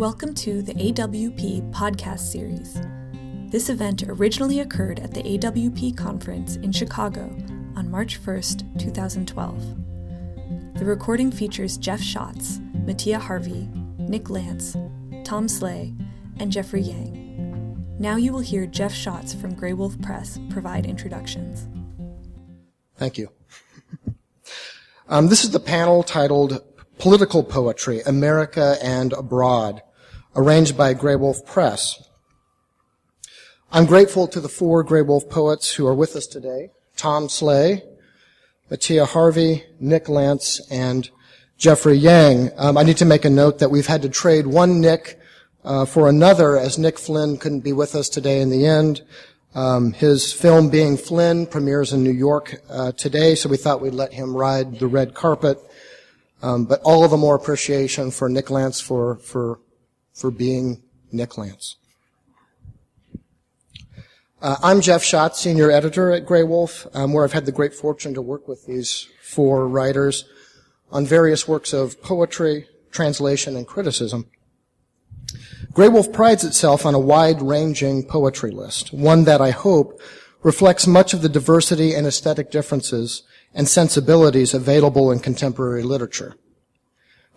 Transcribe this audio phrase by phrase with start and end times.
[0.00, 2.80] Welcome to the AWP podcast series.
[3.52, 7.24] This event originally occurred at the AWP conference in Chicago
[7.76, 10.78] on March 1st, 2012.
[10.78, 13.68] The recording features Jeff Shotts, Matthea Harvey,
[13.98, 14.72] Nick Lantz,
[15.22, 15.94] Tom Sleigh,
[16.38, 17.84] and Jeffrey Yang.
[17.98, 21.68] Now you will hear Jeff Shotts from Graywolf Press provide introductions.
[22.96, 23.28] Thank you.
[25.10, 26.64] Um, this is the panel titled
[26.96, 29.82] Political Poetry, America and Abroad
[30.36, 32.02] arranged by Graywolf Press.
[33.72, 37.82] I'm grateful to the four Graywolf poets who are with us today, Tom Sleigh,
[38.70, 41.10] Matthea Harvey, Nick Lantz, and
[41.56, 42.50] Jeffrey Yang.
[42.56, 45.18] Um, I need to make a note that we've had to trade one Nick
[45.64, 49.02] uh, for another as Nick Flynn couldn't be with us today in the end.
[49.54, 53.94] Um, his film Being Flynn premieres in New York uh, today, so we thought we'd
[53.94, 55.58] let him ride the red carpet.
[56.42, 59.58] Um, but all the more appreciation for Nick Lantz for, for
[60.12, 60.82] for being
[61.12, 61.76] Nick Lantz.
[64.42, 68.14] Uh, I'm Jeff Shotts, senior editor at Graywolf, um, where I've had the great fortune
[68.14, 70.24] to work with these four writers
[70.90, 74.30] on various works of poetry, translation, and criticism.
[75.72, 80.00] Graywolf prides itself on a wide-ranging poetry list, one that I hope
[80.42, 83.22] reflects much of the diversity and aesthetic differences
[83.52, 86.34] and sensibilities available in contemporary literature.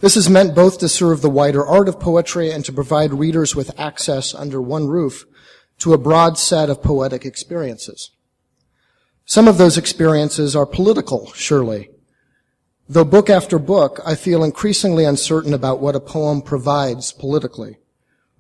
[0.04, 3.56] This is meant both to serve the wider art of poetry and to provide readers
[3.56, 5.26] with access under one roof
[5.80, 8.12] to a broad set of poetic experiences.
[9.24, 11.90] Some of those experiences are political, surely.
[12.90, 17.78] Though book after book, I feel increasingly uncertain about what a poem provides politically,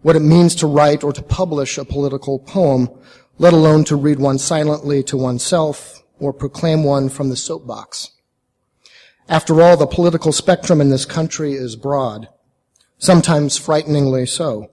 [0.01, 2.89] what it means to write or to publish a political poem,
[3.37, 8.11] let alone to read one silently to oneself or proclaim one from the soapbox.
[9.33, 12.29] After all, the political spectrum in this country is broad,
[12.99, 14.69] sometimes frighteningly so.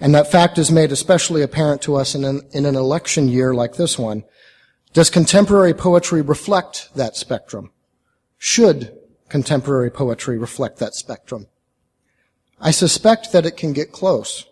[0.00, 3.52] And that fact is made especially apparent to us in an, in an election year
[3.52, 4.24] like this one.
[4.94, 7.70] Does contemporary poetry reflect that spectrum?
[8.38, 8.96] Should
[9.28, 11.48] contemporary poetry reflect that spectrum?
[12.58, 14.46] I suspect that it can get close.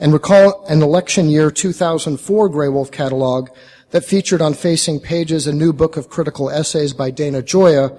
[0.00, 3.50] And recall an election year 2004 Graywolf catalog
[3.90, 7.96] that featured on facing pages a new book of critical essays by Dana Gioia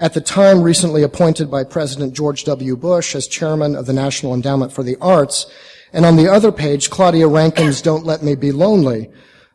[0.00, 2.76] at the time recently appointed by President George W.
[2.76, 5.46] Bush as chairman of the National Endowment for the Arts,
[5.92, 9.10] and on the other page, Claudia Rankine's Don't Let Me Be Lonely,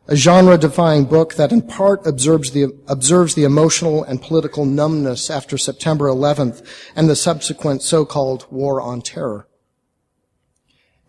[0.06, 5.56] a genre-defying book that in part observes the, observes the emotional and political numbness after
[5.56, 9.48] September 11th and the subsequent so-called war on terror.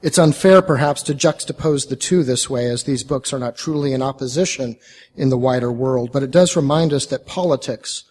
[0.02, 3.92] It's unfair, perhaps, to juxtapose the two this way, as these books are not truly
[3.92, 4.78] in opposition
[5.16, 8.06] in the wider world, but it does remind us that politics,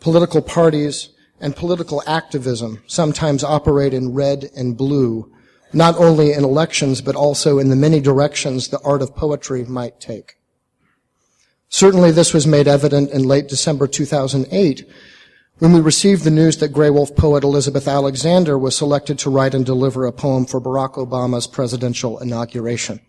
[0.00, 1.10] Political parties
[1.40, 5.32] and political activism sometimes operate in red and blue,
[5.72, 10.00] not only in elections, but also in the many directions the art of poetry might
[10.00, 10.36] take.
[11.68, 14.88] Certainly this was made evident in late December 2008
[15.58, 19.66] when we received the news that Graywolf poet Elizabeth Alexander was selected to write and
[19.66, 23.00] deliver a poem for Barack Obama's presidential inauguration.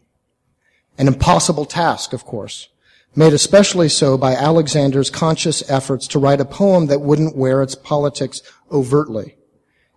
[0.98, 2.68] An impossible task, of course
[3.16, 7.76] made especially so by Alexander's conscious efforts to write a poem that wouldn't wear its
[7.76, 9.36] politics overtly,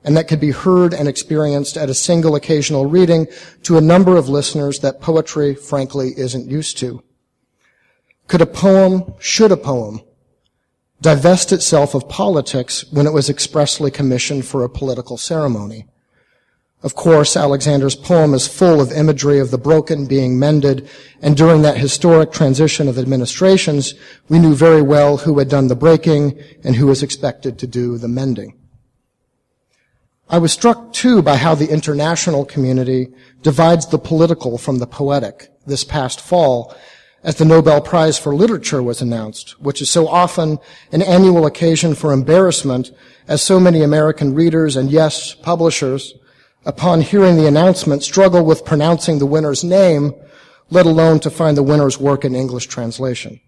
[0.04, 3.26] and that could be heard and experienced at a single occasional reading
[3.62, 7.02] to a number of listeners that poetry, frankly, isn't used to.
[8.28, 10.00] Could a poem, should a poem,
[11.00, 15.86] divest itself of politics when it was expressly commissioned for a political ceremony?
[16.82, 20.88] Of course, Alexander's poem is full of imagery of the broken being mended,
[21.20, 23.94] and during that historic transition of administrations,
[24.28, 27.98] we knew very well who had done the breaking and who was expected to do
[27.98, 28.54] the mending.
[30.28, 33.08] I was struck too by how the international community
[33.42, 36.74] divides the political from the poetic this past fall
[37.22, 40.58] as the Nobel Prize for Literature was announced, which is so often
[40.90, 42.90] an annual occasion for embarrassment
[43.28, 46.14] as so many American readers and yes, publishers
[46.64, 50.12] upon hearing the announcement, struggle with pronouncing the winner's name,
[50.70, 53.40] let alone to find the winner's work in English translation.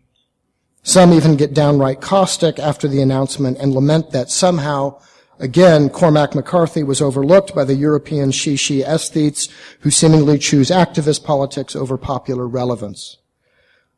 [0.82, 5.00] Some even get downright caustic after the announcement and lament that somehow,
[5.38, 9.48] again, Cormac McCarthy was overlooked by the European she-she aesthetes
[9.80, 13.16] who seemingly choose activist politics over popular relevance.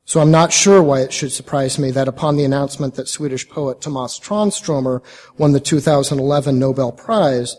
[0.05, 3.49] So I'm not sure why it should surprise me that upon the announcement that Swedish
[3.49, 5.03] poet Tomas Tranströmer
[5.37, 7.57] won the 2011 Nobel Prize,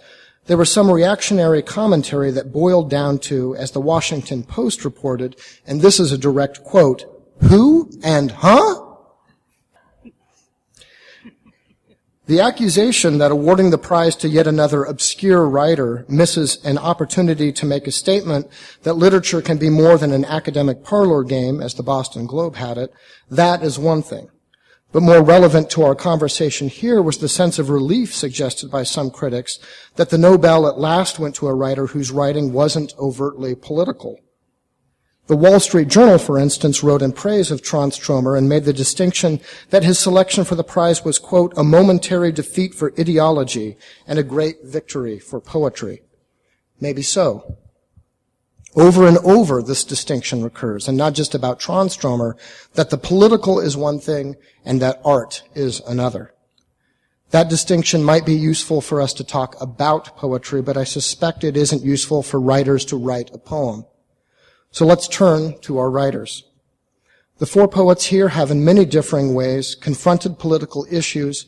[0.48, 5.36] there was some reactionary commentary that boiled down to, as the Washington Post reported,
[5.66, 7.06] and this is a direct quote,
[7.42, 8.84] who and huh?
[12.28, 17.66] The accusation that awarding the prize to yet another obscure writer misses an opportunity to
[17.66, 18.48] make a statement
[18.84, 22.78] that literature can be more than an academic parlor game, as the Boston Globe had
[22.78, 22.92] it,
[23.30, 24.30] that is one thing.
[24.92, 29.12] But more relevant to our conversation here was the sense of relief suggested by some
[29.12, 29.60] critics
[29.96, 34.20] that the Nobel at last went to a writer whose writing wasn't overtly political.
[35.28, 39.42] The Wall Street Journal, for instance, wrote in praise of Transtromer and made the distinction
[39.72, 44.24] that his selection for the prize was, quote, a momentary defeat for ideology and a
[44.24, 46.02] great victory for poetry.
[46.80, 47.58] Maybe so.
[48.76, 52.36] Over and over, this distinction recurs, and not just about Transtromer,
[52.74, 54.36] that the political is one thing
[54.66, 56.34] and that art is another.
[57.32, 61.58] That distinction might be useful for us to talk about poetry, but I suspect it
[61.58, 63.86] isn't useful for writers to write a poem.
[64.72, 66.44] So let's turn to our writers.
[67.40, 71.46] The four poets here have in many differing ways confronted political issues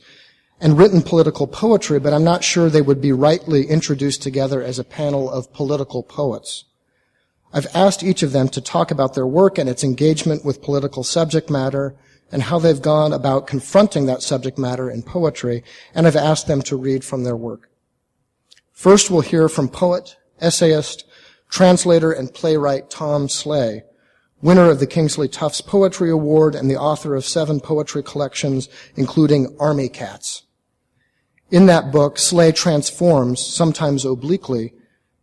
[0.59, 4.79] and written political poetry, but I'm not sure they would be rightly introduced together as
[4.79, 6.65] a panel of political poets.
[7.51, 11.03] I've asked each of them to talk about their work and its engagement with political
[11.03, 11.95] subject matter
[12.31, 15.63] and how they've gone about confronting that subject matter in poetry,
[15.95, 17.69] and I've asked them to read from their work.
[18.71, 21.05] First, we'll hear from poet, essayist,
[21.49, 23.83] translator and playwright Tom Sleigh,
[24.41, 29.55] winner of the Kingsley Tufts Poetry Award and the author of seven poetry collections, including
[29.59, 30.43] Army Cats.
[31.49, 34.73] In that book, Sleigh transforms, sometimes obliquely,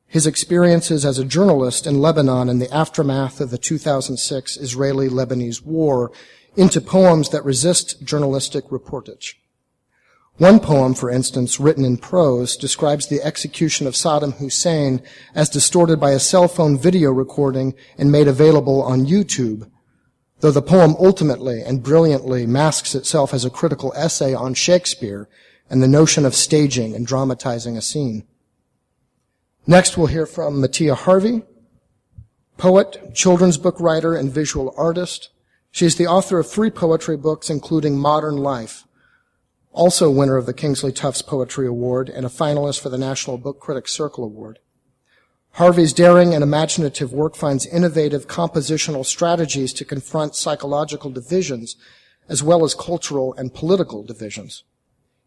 [0.09, 6.13] his experiences as a journalist in Lebanon in the aftermath of the 2006 Israeli-Lebanese war
[6.57, 9.35] into poems that resist journalistic reportage.
[10.39, 15.03] One poem, for instance, written in prose, describes the execution of Saddam Hussein
[15.35, 19.71] as distorted by a cell phone video recording and made available on YouTube,
[20.41, 25.27] though the poem ultimately and brilliantly masks itself as a critical essay on Shakespeare
[25.71, 28.27] and the notion of staging and dramatizing a scene.
[29.69, 31.43] Next, we'll hear from Matthea Harvey,
[32.57, 35.31] poet, children's book writer, and visual artist.
[35.73, 38.85] She is the author of three poetry books, including Modern Life,
[39.73, 43.59] also winner of the Kingsley Tufts Poetry Award and a finalist for the National Book
[43.59, 44.61] Critics Circle Award.
[45.55, 51.77] Harvey's daring and imaginative work finds innovative compositional strategies to confront psychological divisions
[52.29, 54.63] as well as cultural and political divisions.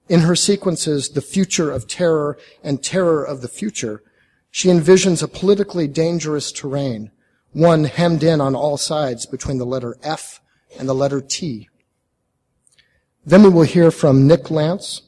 [0.07, 4.01] In her sequences, The Future of Terror and Terror of the Future,
[4.51, 7.11] she envisions a politically dangerous terrain,
[7.51, 10.41] one hemmed in on all sides between the letter F
[10.77, 11.69] and the letter T.
[13.25, 15.01] Then we will hear from Nick Lantz,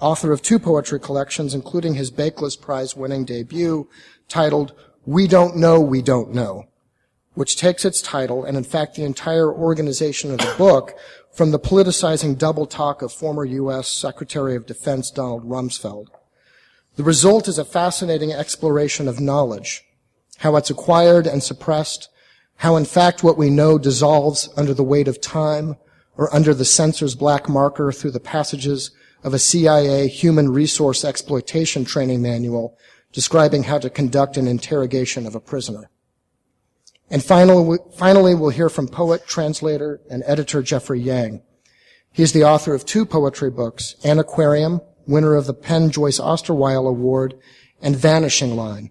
[0.00, 3.88] author of two poetry collections, including his Bakeless Prize winning debut
[4.28, 4.72] titled
[5.06, 6.66] We Don't Know, We Don't Know,
[7.34, 10.94] which takes its title and in fact the entire organization of the book
[11.32, 13.88] from the politicizing double talk of former U.S.
[13.88, 16.06] Secretary of Defense Donald Rumsfeld.
[16.96, 19.84] The result is a fascinating exploration of knowledge,
[20.38, 22.08] how it's acquired and suppressed,
[22.56, 25.76] how in fact what we know dissolves under the weight of time,
[26.16, 28.92] or under the censor's black marker through the passages
[29.24, 32.78] of a CIA human resource exploitation training manual
[33.12, 35.88] describing how to conduct an interrogation of a prisoner.
[37.10, 41.42] And finally, finally, we'll hear from poet, translator, and editor Jeffrey Yang.
[42.10, 46.88] He's the author of two poetry books, An Aquarium, winner of the PEN Joyce Osterweil
[46.88, 47.34] Award,
[47.80, 48.90] and Vanishing Line,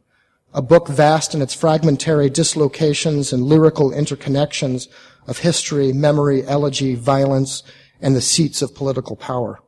[0.53, 4.87] a book vast in its fragmentary dislocations and lyrical interconnections
[5.27, 7.63] of history, memory, elegy, violence,
[8.01, 9.59] and the seats of political power.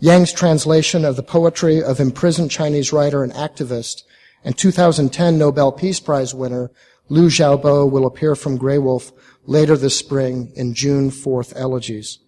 [0.00, 4.02] Yang's translation of the poetry of imprisoned Chinese writer and activist
[4.44, 6.70] and 2010 Nobel Peace Prize winner
[7.08, 9.12] Liu Xiaobo will appear from Graywolf
[9.46, 12.18] later this spring in June 4th Elegies,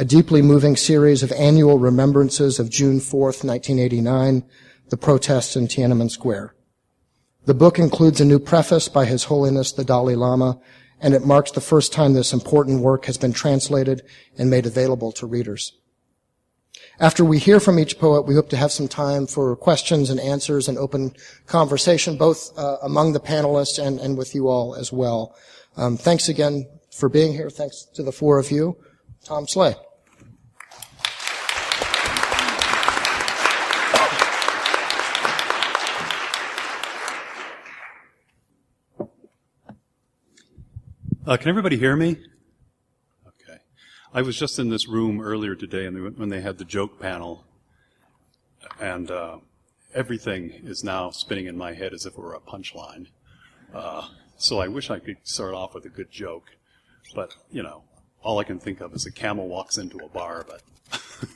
[0.00, 4.42] a deeply moving series of annual remembrances of June 4th, 1989,
[4.88, 6.54] the protests in Tiananmen Square.
[7.44, 10.58] The book includes a new preface by His Holiness the Dalai Lama
[11.02, 14.00] and it marks the first time this important work has been translated
[14.38, 15.74] and made available to readers.
[16.98, 20.18] After we hear from each poet, we hope to have some time for questions and
[20.18, 21.14] answers and open
[21.46, 25.36] conversation, both uh, among the panelists and, and with you all as well.
[25.76, 27.50] Um, thanks again for being here.
[27.50, 28.78] Thanks to the four of you.
[29.24, 29.74] Tom Sleigh.
[41.26, 42.16] Uh, can everybody hear me?
[43.26, 43.58] Okay.
[44.14, 47.44] I was just in this room earlier today and when they had the joke panel,
[48.80, 49.36] and uh,
[49.94, 53.08] everything is now spinning in my head as if it were a punchline.
[53.74, 54.08] Uh,
[54.38, 56.52] so I wish I could start off with a good joke,
[57.14, 57.82] but you know,
[58.22, 60.46] all I can think of is a camel walks into a bar.
[60.48, 60.62] But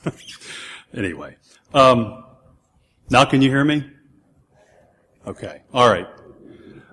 [0.95, 1.37] anyway,
[1.75, 2.25] um,
[3.11, 3.85] now can you hear me?
[5.26, 6.09] Okay, all right.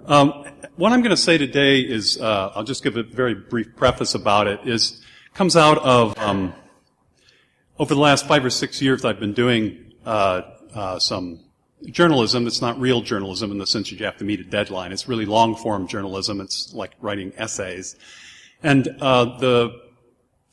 [0.05, 0.45] Um,
[0.77, 4.15] what I'm going to say today is, uh, I'll just give a very brief preface
[4.15, 4.59] about it.
[4.67, 5.01] Is
[5.33, 6.53] comes out of um,
[7.77, 10.41] over the last five or six years, I've been doing uh,
[10.73, 11.41] uh, some
[11.85, 12.47] journalism.
[12.47, 14.91] It's not real journalism in the sense that you have to meet a deadline.
[14.91, 16.41] It's really long form journalism.
[16.41, 17.95] It's like writing essays.
[18.63, 19.81] And uh, the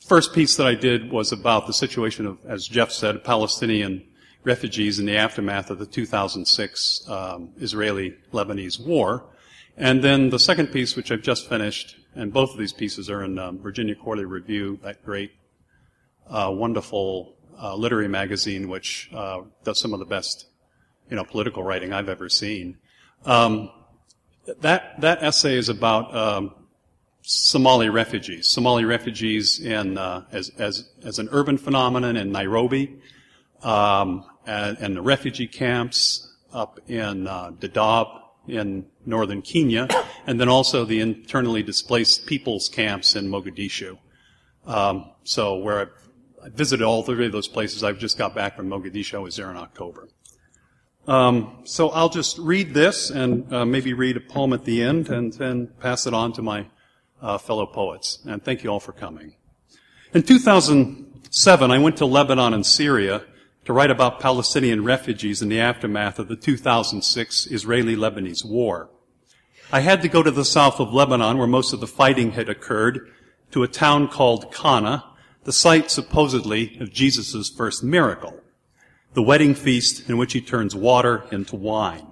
[0.05, 4.03] first piece that I did was about the situation of, as Jeff said, Palestinian
[4.43, 9.25] refugees in the aftermath of the 2006 um, Israeli-Lebanese war.
[9.79, 13.23] And then the second piece, which I've just finished, and both of these pieces are
[13.23, 15.31] in um, Virginia Quarterly Review, that great,
[16.29, 20.47] uh, wonderful uh, literary magazine, which uh, does some of the best,
[21.09, 22.77] you know, political writing I've ever seen.
[23.25, 23.71] Um,
[24.59, 26.55] that that essay is about um,
[27.21, 28.49] Somali refugees.
[28.49, 32.99] Somali refugees in uh, as as as an urban phenomenon in Nairobi,
[33.63, 38.18] um, and, and, the refugee camps up in uh, Dadaab
[38.51, 39.87] in northern Kenya,
[40.27, 43.97] and then also the internally displaced peoples camps in Mogadishu.
[44.65, 45.91] Um, so where I've,
[46.43, 47.83] I visited all three of those places.
[47.83, 49.15] I've just got back from Mogadishu.
[49.15, 50.07] I was there in October.
[51.07, 55.09] Um, so I'll just read this and uh, maybe read a poem at the end
[55.09, 56.67] and then pass it on to my
[57.21, 58.19] uh, fellow poets.
[58.25, 59.33] And thank you all for coming.
[60.13, 63.23] In 2007, I went to Lebanon and Syria
[63.65, 68.89] to write about Palestinian refugees in the aftermath of the 2006 Israeli-Lebanese war.
[69.71, 72.49] I had to go to the south of Lebanon where most of the fighting had
[72.49, 73.11] occurred
[73.51, 75.03] to a town called Cana,
[75.43, 78.33] the site supposedly of Jesus' first miracle,
[79.13, 82.07] the wedding feast in which he turns water into wine.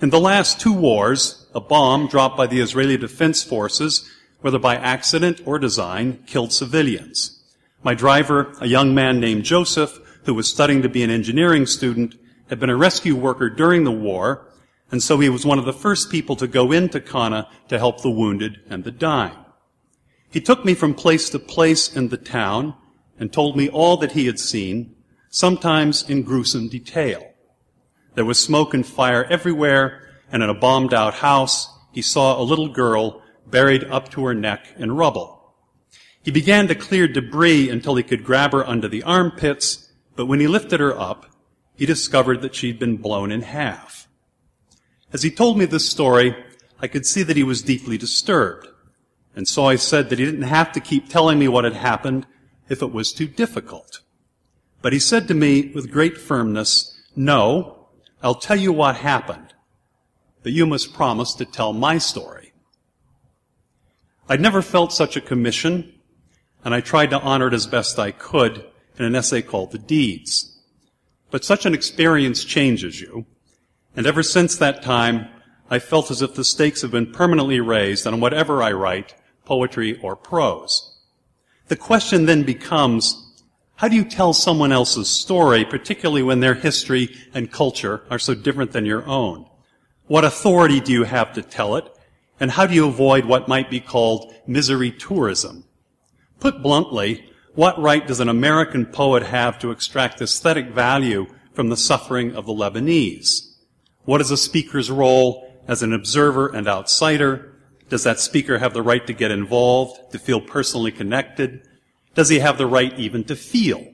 [0.00, 4.76] In the last two wars, a bomb dropped by the Israeli Defense Forces, whether by
[4.76, 7.42] accident or design, killed civilians.
[7.82, 12.14] My driver, a young man named Joseph, who was studying to be an engineering student,
[12.48, 14.48] had been a rescue worker during the war,
[14.90, 18.02] and so he was one of the first people to go into Cana to help
[18.02, 19.36] the wounded and the dying.
[20.30, 22.74] He took me from place to place in the town
[23.18, 24.94] and told me all that he had seen,
[25.30, 27.26] sometimes in gruesome detail.
[28.14, 32.44] There was smoke and fire everywhere, and in a bombed out house, he saw a
[32.44, 35.54] little girl buried up to her neck in rubble.
[36.22, 39.81] He began to clear debris until he could grab her under the armpits,
[40.16, 41.26] but when he lifted her up,
[41.74, 44.08] he discovered that she'd been blown in half.
[45.12, 46.36] As he told me this story,
[46.80, 48.68] I could see that he was deeply disturbed.
[49.34, 52.26] And so I said that he didn't have to keep telling me what had happened
[52.68, 54.00] if it was too difficult.
[54.82, 57.88] But he said to me with great firmness, no,
[58.22, 59.54] I'll tell you what happened,
[60.42, 62.52] but you must promise to tell my story.
[64.28, 65.92] I'd never felt such a commission,
[66.64, 68.64] and I tried to honor it as best I could
[68.98, 70.58] in an essay called The Deeds.
[71.30, 73.26] But such an experience changes you,
[73.96, 75.28] and ever since that time,
[75.70, 79.98] I felt as if the stakes have been permanently raised on whatever I write, poetry
[80.02, 80.98] or prose.
[81.68, 83.18] The question then becomes,
[83.76, 88.34] how do you tell someone else's story, particularly when their history and culture are so
[88.34, 89.46] different than your own?
[90.06, 91.88] What authority do you have to tell it?
[92.38, 95.64] And how do you avoid what might be called misery tourism?
[96.40, 101.76] Put bluntly, what right does an American poet have to extract aesthetic value from the
[101.76, 103.56] suffering of the Lebanese?
[104.04, 107.58] What is a speaker's role as an observer and outsider?
[107.88, 111.68] Does that speaker have the right to get involved, to feel personally connected,
[112.14, 113.86] does he have the right even to feel?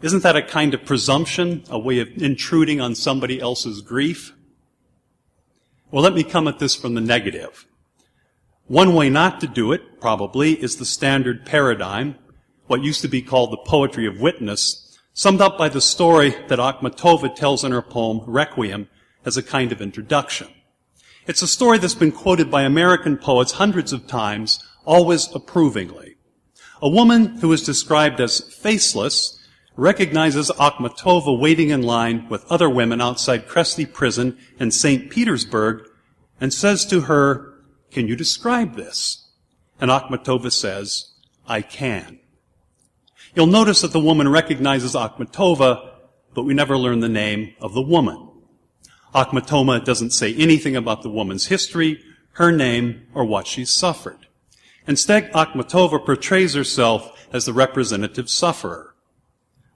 [0.00, 4.34] Isn't that a kind of presumption, a way of intruding on somebody else's grief?
[5.90, 7.66] Well, let me come at this from the negative.
[8.66, 12.16] One way not to do it, probably, is the standard paradigm,
[12.72, 16.58] what used to be called the poetry of witness, summed up by the story that
[16.58, 18.88] Akhmatova tells in her poem Requiem
[19.26, 20.48] as a kind of introduction.
[21.26, 26.16] It's a story that's been quoted by American poets hundreds of times, always approvingly.
[26.80, 29.38] A woman who is described as faceless
[29.76, 35.10] recognizes Akhmatova waiting in line with other women outside Kresty prison in St.
[35.10, 35.86] Petersburg
[36.40, 37.52] and says to her,
[37.90, 39.28] can you describe this?
[39.78, 41.12] And Akhmatova says,
[41.46, 42.18] I can.
[43.34, 45.90] You'll notice that the woman recognizes Akhmatova,
[46.34, 48.28] but we never learn the name of the woman.
[49.14, 54.26] Akhmatova doesn't say anything about the woman's history, her name, or what she's suffered.
[54.86, 58.94] Instead, Akhmatova portrays herself as the representative sufferer.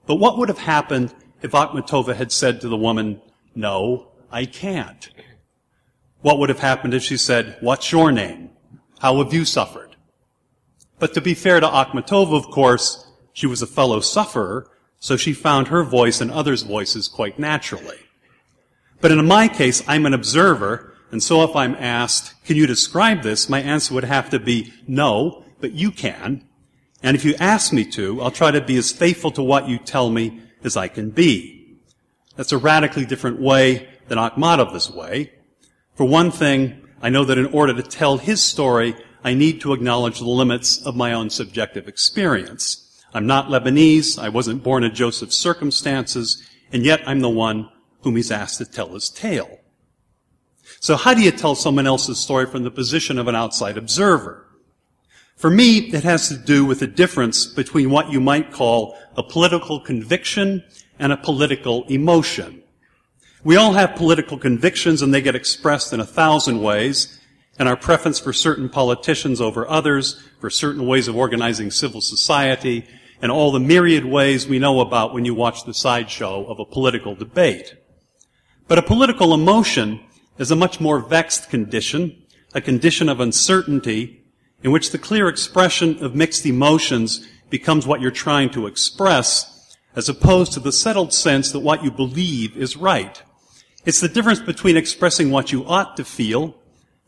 [0.05, 3.21] But what would have happened if Akhmatova had said to the woman,
[3.55, 5.09] no, I can't?
[6.21, 8.51] What would have happened if she said, what's your name?
[8.99, 9.95] How have you suffered?
[10.99, 13.06] But to be fair to Akhmatova, of course,
[13.37, 14.67] she was a fellow sufferer,
[14.99, 17.99] So she found her voice and others' voices quite naturally.
[18.99, 23.21] But in my case, I'm an observer, and so if I'm asked, can you describe
[23.21, 23.47] this?
[23.47, 26.47] My answer would have to be no, but you can.
[27.03, 29.77] And if you ask me to, I'll try to be as faithful to what you
[29.77, 31.77] tell me as I can be.
[32.37, 35.31] That's a radically different way than Akhmatov's way.
[35.93, 39.73] For one thing, I know that in order to tell his story, I need to
[39.73, 42.85] acknowledge the limits of my own subjective experience.
[43.13, 47.69] I'm not Lebanese, I wasn't born in Joseph's circumstances, and yet I'm the one
[48.01, 49.59] whom he's asked to tell his tale.
[50.79, 54.45] So how do you tell someone else's story from the position of an outside observer?
[55.35, 59.23] For me, it has to do with the difference between what you might call a
[59.23, 60.63] political conviction
[60.99, 62.63] and a political emotion.
[63.43, 67.16] We all have political convictions and they get expressed in a thousand ways,
[67.59, 72.87] and our preference for certain politicians over others, for certain ways of organizing civil society,
[73.21, 76.65] and all the myriad ways we know about when you watch the sideshow of a
[76.65, 77.75] political debate.
[78.67, 80.01] But a political emotion
[80.37, 82.23] is a much more vexed condition,
[82.53, 84.23] a condition of uncertainty,
[84.63, 90.09] in which the clear expression of mixed emotions becomes what you're trying to express, as
[90.09, 93.23] opposed to the settled sense that what you believe is right.
[93.85, 96.55] It's the difference between expressing what you ought to feel,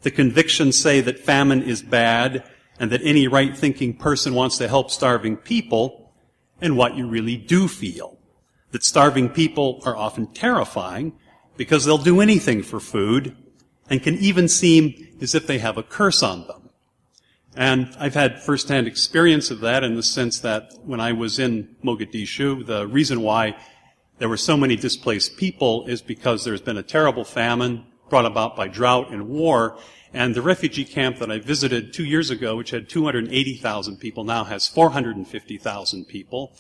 [0.01, 2.44] the convictions say that famine is bad,
[2.79, 6.13] and that any right-thinking person wants to help starving people,
[6.62, 8.18] and what you really do feel.
[8.72, 11.13] That starving people are often terrifying,
[11.58, 13.36] because they'll do anything for food
[13.89, 16.70] and can even seem as if they have a curse on them.
[17.56, 21.75] And I've had firsthand experience of that in the sense that when I was in
[21.84, 23.58] Mogadishu, the reason why
[24.20, 28.56] there were so many displaced people is because there's been a terrible famine brought about
[28.56, 29.78] by drought and war.
[30.13, 34.44] And the refugee camp that I visited two years ago, which had 280,000 people, now
[34.44, 36.54] has 450,000 people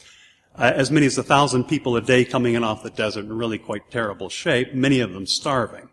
[0.55, 3.33] uh, as many as a thousand people a day coming in off the desert in
[3.33, 5.89] really quite terrible shape, many of them starving.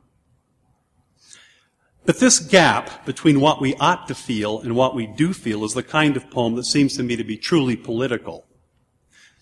[2.04, 5.74] But this gap between what we ought to feel and what we do feel is
[5.74, 8.46] the kind of poem that seems to me to be truly political.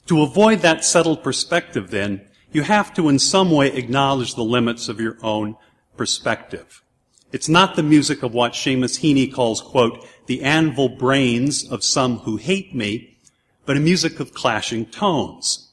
[0.07, 4.88] To avoid that settled perspective, then, you have to in some way acknowledge the limits
[4.88, 5.57] of your own
[5.97, 6.83] perspective.
[7.33, 12.19] It's not the music of what Seamus Heaney calls, quote, the anvil brains of some
[12.19, 13.19] who hate me,
[13.67, 15.73] but a music of clashing tones.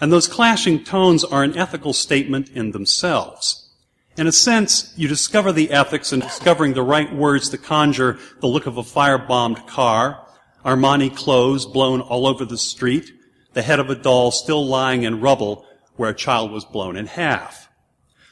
[0.00, 3.68] And those clashing tones are an ethical statement in themselves.
[4.16, 8.46] In a sense, you discover the ethics in discovering the right words to conjure the
[8.46, 10.26] look of a firebombed car,
[10.64, 13.12] Armani clothes blown all over the street,
[13.52, 15.66] the head of a doll still lying in rubble
[15.96, 17.65] where a child was blown in half.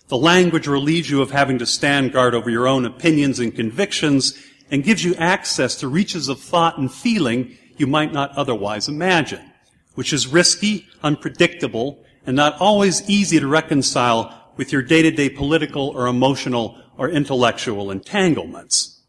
[0.08, 4.38] The language relieves you of having to stand guard over your own opinions and convictions
[4.70, 9.52] and gives you access to reaches of thought and feeling you might not otherwise imagine,
[9.94, 16.06] which is risky, unpredictable, and not always easy to reconcile with your day-to-day political or
[16.06, 19.00] emotional or intellectual entanglements.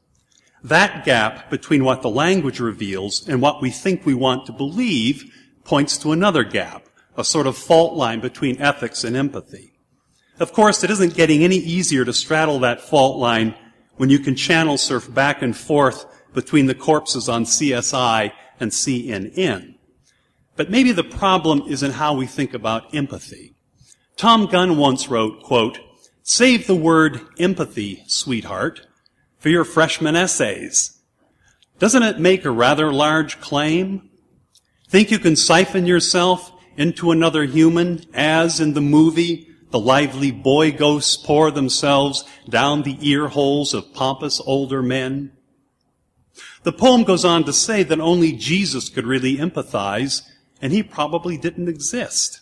[0.63, 5.31] That gap between what the language reveals and what we think we want to believe
[5.63, 9.74] points to another gap, a sort of fault line between ethics and empathy.
[10.39, 13.55] Of course, it isn't getting any easier to straddle that fault line
[13.95, 19.75] when you can channel surf back and forth between the corpses on CSI and CNN.
[20.57, 23.55] But maybe the problem is in how we think about empathy.
[24.17, 25.79] Thom Gunn once wrote, quote,
[26.23, 28.85] save the word empathy, sweetheart,
[29.37, 30.99] for your freshman essays.
[31.79, 34.09] Doesn't it make a rather large claim?
[34.89, 40.71] Think you can siphon yourself into another human as in the movie the lively boy
[40.71, 45.33] ghosts pour themselves down the ear holes of pompous older men?
[46.63, 50.21] The poem goes on to say that only Jesus could really empathize,
[50.61, 52.39] and he probably didn't exist.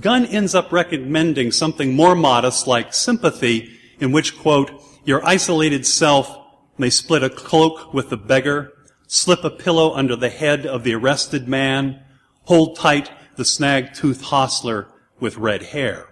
[0.00, 4.70] Gunn ends up recommending something more modest like sympathy, in which, quote,
[5.04, 6.34] your isolated self
[6.78, 8.72] may split a cloak with the beggar,
[9.06, 12.02] slip a pillow under the head of the arrested man,
[12.44, 14.88] hold tight the snag-toothed hostler
[15.20, 16.08] with red hair.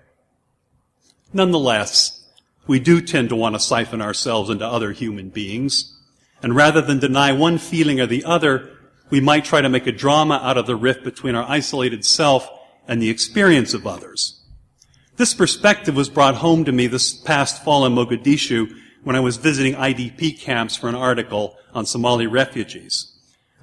[1.33, 2.25] Nonetheless,
[2.67, 5.97] we do tend to want to siphon ourselves into other human beings.
[6.43, 8.71] And rather than deny one feeling or the other,
[9.11, 12.49] we might try to make a drama out of the rift between our isolated self
[12.89, 14.41] and the experience of others.
[15.17, 18.73] This perspective was brought home to me this past fall in Mogadishu
[19.05, 23.13] when I was visiting IDP camps for an article on Somali refugees.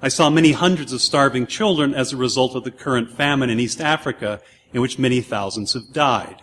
[0.00, 3.58] I saw many hundreds of starving children as a result of the current famine in
[3.58, 4.40] East Africa
[4.72, 6.42] in which many thousands have died.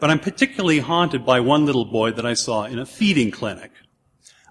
[0.00, 3.72] But I'm particularly haunted by one little boy that I saw in a feeding clinic.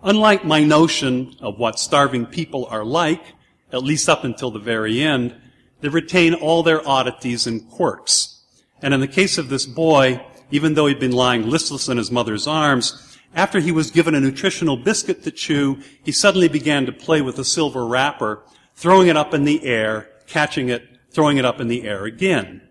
[0.03, 3.23] Unlike my notion of what starving people are like,
[3.71, 5.35] at least up until the very end,
[5.81, 8.41] They retain all their oddities and quirks.
[8.81, 12.11] And in the case of this boy, even though he'd been lying listless in his
[12.11, 16.91] mother's arms, after he was given a nutritional biscuit to chew, he suddenly began to
[16.91, 21.45] play with a silver wrapper, throwing it up in the air, catching it, throwing it
[21.45, 22.61] up in the air again.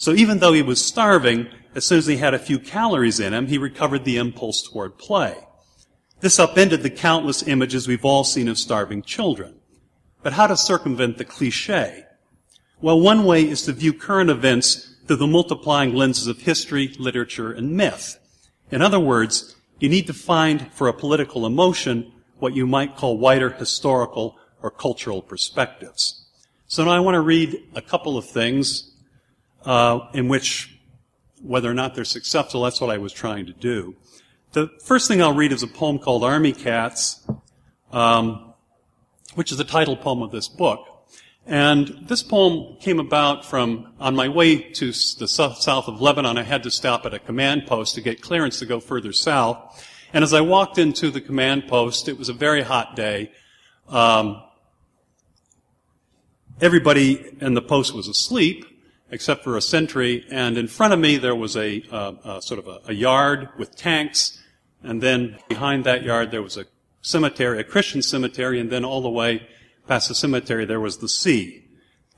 [0.00, 3.34] So even though he was starving, as soon as he had a few calories in
[3.34, 5.36] him, he recovered the impulse toward play.
[6.20, 9.56] This upended the countless images we've all seen of starving children.
[10.22, 12.06] But how to circumvent the cliche?
[12.80, 17.52] Well, one way is to view current events through the multiplying lenses of history, literature,
[17.52, 18.18] and myth.
[18.70, 23.18] In other words, you need to find for a political emotion what you might call
[23.18, 26.24] wider historical or cultural perspectives.
[26.68, 28.89] So now I want to read a couple of things
[29.64, 30.78] uh, in which,
[31.42, 33.96] whether or not they're successful, that's what I was trying to do.
[34.52, 37.26] The first thing I'll read is a poem called Army Cats,
[37.92, 38.52] um,
[39.34, 40.86] which is the title poem of this book.
[41.46, 46.42] And this poem came about from, on my way to the south of Lebanon, I
[46.42, 49.86] had to stop at a command post to get clearance to go further south.
[50.12, 53.32] And as I walked into the command post, it was a very hot day.
[53.88, 54.42] Um,
[56.60, 58.64] everybody in the post was asleep,
[59.10, 62.68] except for a sentry, and in front of me there was a, uh, sort of
[62.68, 64.42] a, a yard with tanks,
[64.82, 66.64] and then behind that yard there was a
[67.02, 69.46] cemetery, a Christian cemetery, and then all the way
[69.86, 71.64] past the cemetery there was the sea.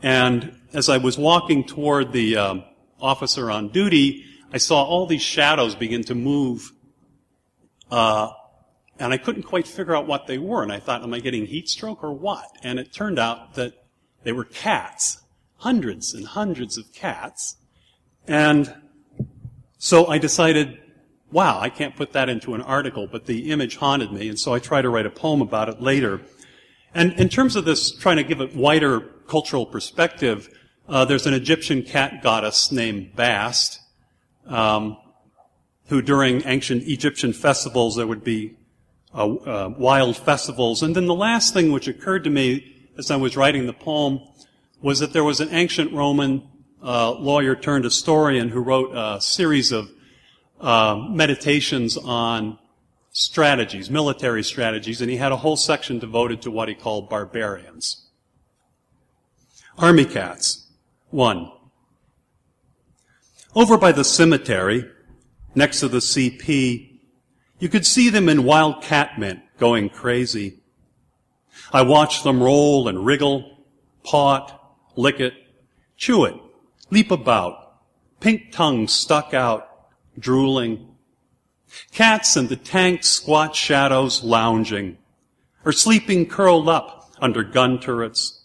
[0.03, 2.65] And as I was walking toward the um,
[3.01, 6.73] officer on duty, I saw all these shadows begin to move,
[7.91, 8.31] uh,
[8.99, 10.63] and I couldn't quite figure out what they were.
[10.63, 12.45] And I thought, am I getting heat stroke or what?
[12.63, 13.73] And it turned out that
[14.25, 15.22] they were cats,
[15.63, 17.57] hundreds and hundreds of cats.
[18.27, 18.75] And
[19.79, 20.79] so I decided,
[21.31, 24.53] wow, I can't put that into an article, but the image haunted me, and so
[24.53, 26.21] I tried to write a poem about it later.
[26.95, 30.49] And in terms of this, trying to give a wider cultural perspective,
[30.89, 33.81] uh, there's an Egyptian cat goddess named Bast,
[34.47, 34.97] um,
[35.87, 38.57] who during ancient Egyptian festivals there would be
[39.15, 40.83] uh, uh, wild festivals.
[40.83, 44.21] And then the last thing which occurred to me as I was writing the poem
[44.83, 46.43] was that there was an ancient Roman
[46.83, 49.89] uh, lawyer turned historian who wrote a series of
[50.61, 52.59] uh, meditations on
[53.13, 58.09] strategies, military strategies, and he had a whole section devoted to what he called barbarians.
[59.79, 60.67] Army cats.
[61.11, 61.51] One.
[63.55, 64.91] Over by the cemetery,
[65.55, 67.01] next to the CP,
[67.59, 70.59] you could see them in wild cat mint going crazy.
[71.73, 73.59] I watched them roll and wriggle,
[74.03, 74.62] paw
[74.97, 75.35] lick it,
[75.97, 76.35] chew it,
[76.91, 77.81] leap about,
[78.21, 79.69] pink tongues stuck out,
[80.19, 80.89] drooling.
[81.93, 84.99] Cats in the tank squat shadows lounging,
[85.65, 88.41] or sleeping curled up under gun turrets.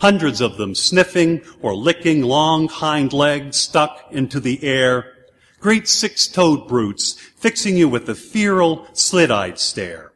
[0.00, 5.14] Hundreds of them sniffing or licking long hind legs stuck into the air.
[5.58, 10.12] Great six-toed brutes fixing you with a feral, slit-eyed stare.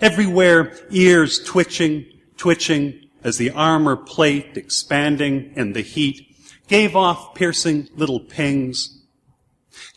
[0.00, 6.34] Everywhere, ears twitching, twitching as the armor plate expanding in the heat
[6.68, 9.02] gave off piercing little pings.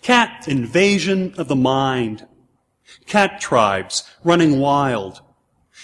[0.02, 2.28] Cat invasion of the mind.
[3.06, 5.22] Cat tribes running wild.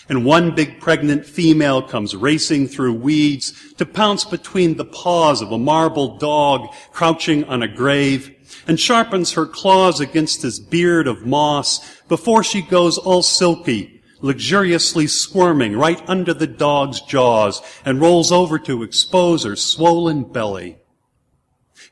[0.07, 5.51] And one big pregnant female comes racing through weeds to pounce between the paws of
[5.51, 8.35] a marble dog crouching on a grave
[8.67, 15.07] and sharpens her claws against his beard of moss before she goes all silky luxuriously
[15.07, 20.77] squirming right under the dog's jaws and rolls over to expose her swollen belly.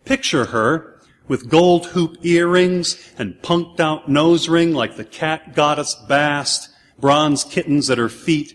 [0.05, 5.95] Picture her with gold hoop earrings and punked out nose ring like the cat goddess
[6.07, 8.53] Bast, bronze kittens at her feet,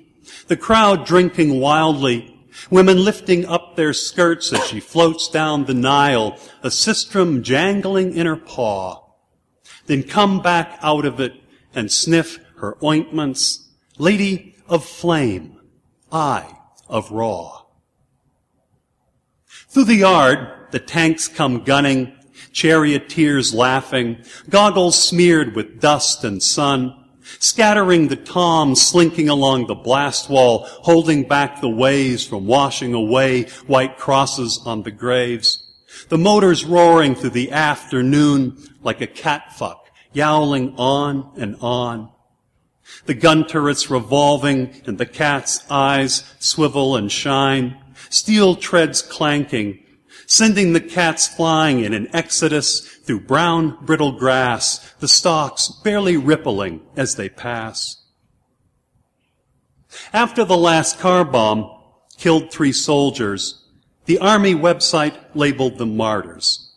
[0.49, 2.29] the crowd drinking wildly,
[2.71, 8.27] women lifting up their skirts as she floats down the Nile, a sistrum jangling in
[8.27, 9.03] her paw.
[9.87, 11.35] Then come back out of it
[11.75, 13.62] and sniff her ointments
[13.99, 15.61] Lady of flame,
[16.11, 16.57] eye
[16.89, 17.63] of Ra.
[19.69, 22.17] Through the yard, the tanks come gunning,
[22.53, 27.05] charioteers laughing, goggles smeared with dust and sun,
[27.39, 33.43] scattering the toms slinking along the blast wall, holding back the waves from washing away
[33.67, 35.63] white crosses on the graves.
[36.09, 39.81] The motors roaring through the afternoon like a catfuck,
[40.15, 42.11] yowling on and on
[43.07, 47.77] the gun turrets revolving and the cat's eyes swivel and shine,
[48.11, 49.83] steel treads clanking,
[50.27, 56.81] sending the cats flying in an exodus through brown brittle grass, the stalks barely rippling
[56.97, 58.03] as they pass.
[60.13, 61.71] After the last car bomb
[62.17, 63.59] killed three soldiers,
[64.05, 66.73] The Army website labeled them martyrs.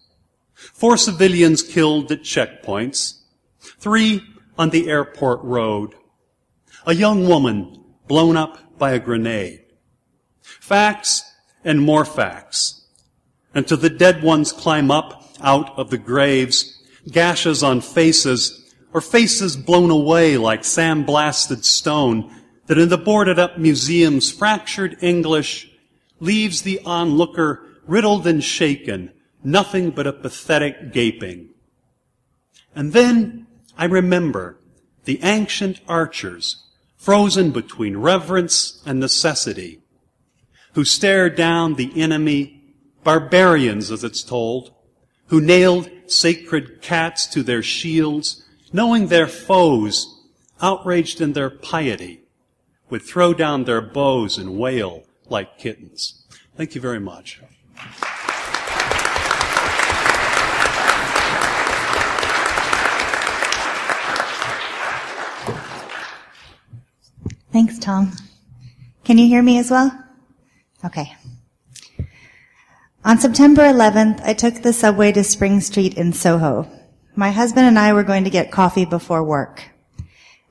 [0.54, 3.20] Four civilians killed at checkpoints.
[3.80, 4.22] Three
[4.58, 5.96] on the airport road.
[6.88, 9.66] A young woman blown up by a grenade.
[10.42, 11.24] Facts
[11.64, 12.86] and more facts.
[13.56, 19.58] Until the dead ones climb up out of the graves, gashes on faces, or faces
[19.58, 22.32] blown away like sandblasted stone
[22.68, 25.72] that in the boarded up museum's fractured English
[26.20, 29.12] leaves the onlooker riddled and shaken,
[29.44, 31.50] nothing but a pathetic gaping.
[32.76, 34.60] And then I remember
[35.06, 36.65] the ancient archers
[37.06, 39.80] frozen between reverence and necessity,
[40.74, 42.60] who stared down the enemy,
[43.04, 44.74] barbarians as it's told,
[45.28, 50.26] who nailed sacred cats to their shields, knowing their foes,
[50.64, 52.22] outraged in their piety,
[52.90, 56.26] would throw down their bows and wail like kittens.
[56.58, 57.40] Thank you very much.
[67.56, 68.12] Thanks, Tom.
[69.06, 69.90] Can you hear me as well?
[70.84, 71.16] Okay.
[73.06, 76.70] On September 11th, I took the subway to Spring Street in Soho.
[77.16, 79.64] My husband and I were going to get coffee before work.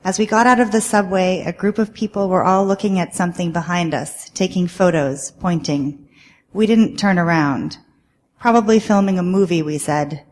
[0.03, 3.13] As we got out of the subway, a group of people were all looking at
[3.13, 6.09] something behind us, taking photos, pointing.
[6.53, 7.77] We didn't turn around.
[8.39, 10.23] Probably filming a movie, we said.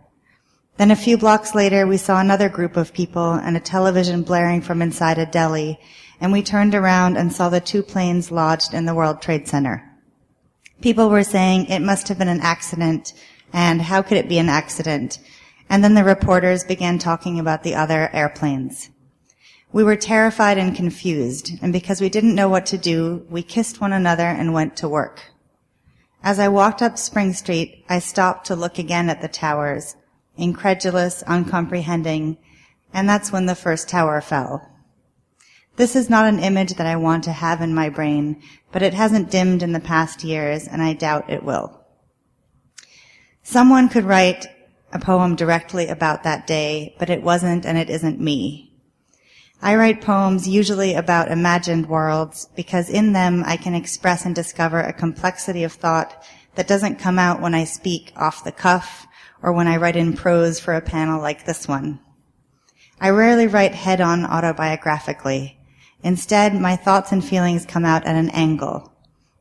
[0.78, 4.62] Then a few blocks later, we saw another group of people and a television blaring
[4.62, 5.80] from inside a deli,
[6.24, 9.84] and we turned around and saw the two planes lodged in the World Trade Center.
[10.80, 13.14] People were saying it must have been an accident,
[13.52, 15.20] and how could it be an accident?
[15.70, 18.90] And then the reporters began talking about the other airplanes.
[19.74, 23.82] We were terrified and confused, and because we didn't know what to do, we kissed
[23.82, 25.24] one another and went to work.
[26.24, 29.98] As I walked up Spring Street, I stopped to look again at the towers,
[30.38, 32.38] incredulous, uncomprehending,
[32.94, 34.70] and that's when the first tower fell.
[35.76, 38.94] This is not an image that I want to have in my brain, but it
[38.94, 41.84] hasn't dimmed in the past years, and I doubt it will.
[43.42, 44.46] Someone could write
[44.92, 48.72] a poem directly about that day, but it wasn't and it isn't me.
[49.62, 54.80] I write poems usually about imagined worlds because in them I can express and discover
[54.80, 56.24] a complexity of thought
[56.56, 59.08] that doesn't come out when I speak off the cuff
[59.42, 62.00] or when I write in prose for a panel like this one.
[63.02, 65.58] I rarely write head on autobiographically.
[66.04, 68.94] Instead, my thoughts and feelings come out at an angle.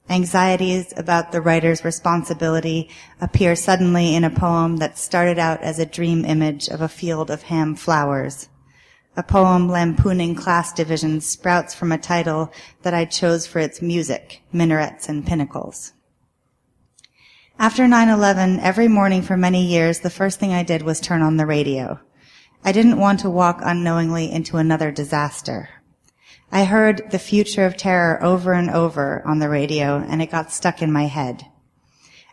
[0.09, 2.88] Anxieties about the writer's responsibility
[3.20, 7.31] appear suddenly in a poem that started out as a dream image of a field
[7.31, 8.48] of ham flowers.
[9.16, 14.42] A poem lampooning class divisions sprouts from a title that I chose for its music,
[14.53, 15.92] Minarets and Pinnacles.
[17.59, 21.37] After 9-11, every morning for many years, the first thing I did was turn on
[21.37, 22.01] the radio.
[22.64, 25.68] I didn't want to walk unknowingly into another disaster.
[26.54, 30.52] I heard the future of terror over and over on the radio and it got
[30.52, 31.46] stuck in my head.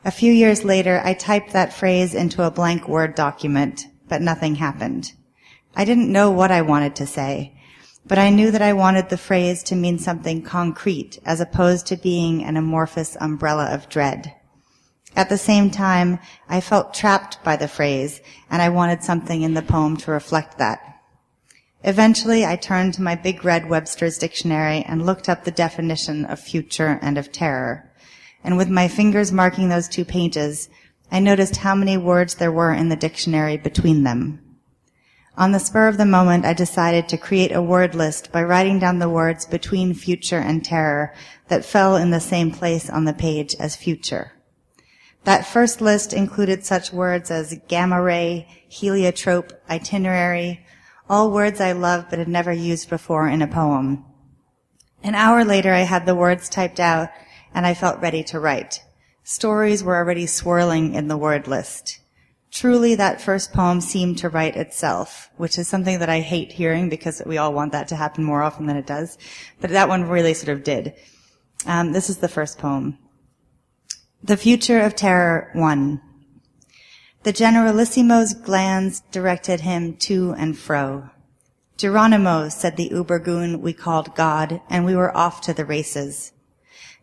[0.04, 4.56] A few years later, I typed that phrase into a blank Word document, but nothing
[4.56, 5.14] happened.
[5.74, 7.56] I didn't know what I wanted to say,
[8.06, 11.96] but I knew that I wanted the phrase to mean something concrete as opposed to
[11.96, 14.36] being an amorphous umbrella of dread.
[15.16, 18.20] At the same time, I felt trapped by the phrase
[18.52, 20.99] and I wanted something in the poem to reflect that.
[21.84, 26.40] Eventually, I turned to my big red Webster's dictionary and looked up the definition of
[26.40, 27.90] future and of terror.
[28.44, 30.70] And with my fingers marking those two pages,
[31.12, 34.42] I noticed how many words there were in the dictionary between them.
[35.38, 38.78] On the spur of the moment, I decided to create a word list by writing
[38.78, 41.14] down the words between future and terror
[41.48, 44.34] that fell in the same place on the page as future.
[45.24, 50.66] That first list included such words as gamma ray, heliotrope, itinerary,
[51.10, 54.06] all words I loved but had never used before in a poem.
[55.04, 57.10] An hour later, I had the words typed out
[57.54, 58.84] and I felt ready to write.
[59.24, 62.00] Stories were already swirling in the word list.
[62.52, 66.90] Truly, that first poem seemed to write itself, which is something that I hate hearing
[66.90, 69.18] because we all want that to happen more often than it does.
[69.62, 70.96] But that one really sort of did.
[71.66, 72.98] Um, this is the first poem.
[74.24, 76.02] The Future of Terror 1.
[77.24, 81.10] The Generalissimo's glance directed him to and fro.
[81.76, 86.32] Geronimo, said the ubergoon we called God, and we were off to the races.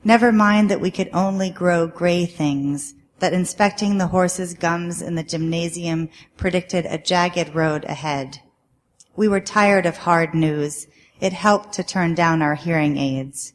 [0.03, 5.17] Never mind that we could only grow gray things, that inspecting the horse's gums in
[5.17, 8.41] the gymnasium predicted a jagged road ahead.
[9.17, 10.87] We were tired of hard news.
[11.21, 13.53] It helped to turn down our hearing aids.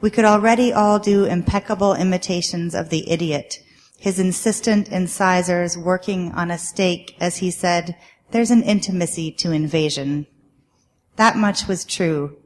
[0.00, 3.62] We could already all do impeccable imitations of the idiot,
[4.06, 7.96] his insistent incisors working on a stake as he said,
[8.30, 10.24] there's an intimacy to invasion.
[11.16, 12.36] That much was true.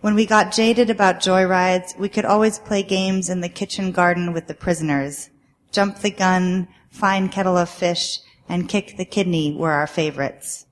[0.00, 4.32] When we got jaded about joyrides, we could always play games in the kitchen garden
[4.32, 5.28] with the prisoners.
[5.70, 10.64] Jump the gun, fine kettle of fish, and kick the kidney were our favorites.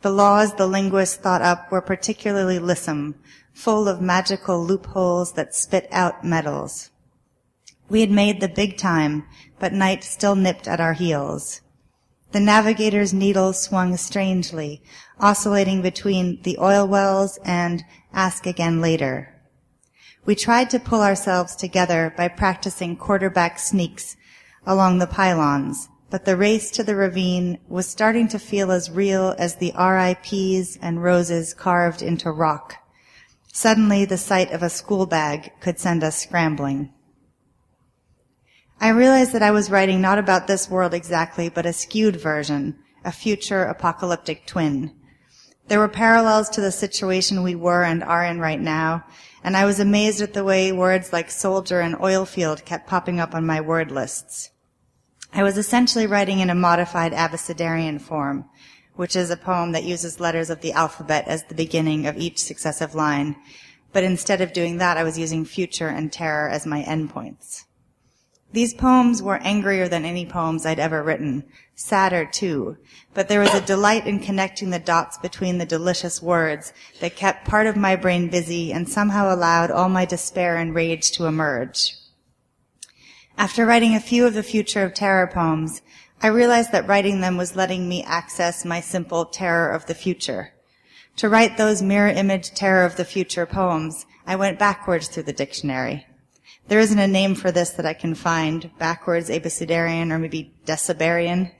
[0.00, 3.16] The laws the linguists thought up were particularly lissom,
[3.52, 6.88] full of magical loopholes that spit out medals.
[7.92, 9.24] We had made the big time,
[9.58, 11.60] but night still nipped at our heels.
[12.30, 14.82] The navigator's needle swung strangely,
[15.20, 19.38] oscillating between the oil wells and ask again later.
[20.24, 24.16] We tried to pull ourselves together by practicing quarterback sneaks
[24.66, 29.34] along the pylons, but the race to the ravine was starting to feel as real
[29.36, 32.76] as the RIPs and roses carved into rock.
[33.52, 36.90] Suddenly, the sight of a school bag could send us scrambling.
[38.82, 42.76] I realized that I was writing not about this world exactly, but a skewed version,
[43.04, 44.92] a future apocalyptic twin.
[45.68, 49.04] There were parallels to the situation we were and are in right now,
[49.44, 53.20] and I was amazed at the way words like soldier and oil field kept popping
[53.20, 54.50] up on my word lists.
[55.32, 58.46] I was essentially writing in a modified abecedarian form,
[58.96, 62.42] which is a poem that uses letters of the alphabet as the beginning of each
[62.42, 63.36] successive line.
[63.92, 67.62] But instead of doing that, I was using future and terror as my endpoints.
[68.52, 72.76] These poems were angrier than any poems I'd ever written, sadder too,
[73.14, 77.48] but there was a delight in connecting the dots between the delicious words that kept
[77.48, 81.96] part of my brain busy and somehow allowed all my despair and rage to emerge.
[83.38, 85.80] After writing a few of the Future of Terror poems,
[86.20, 90.52] I realized that writing them was letting me access my simple terror of the future.
[91.16, 95.32] To write those mirror image terror of the future poems, I went backwards through the
[95.32, 96.06] dictionary.
[96.68, 101.50] There isn't a name for this that I can find, backwards abecedarian or maybe decibarian.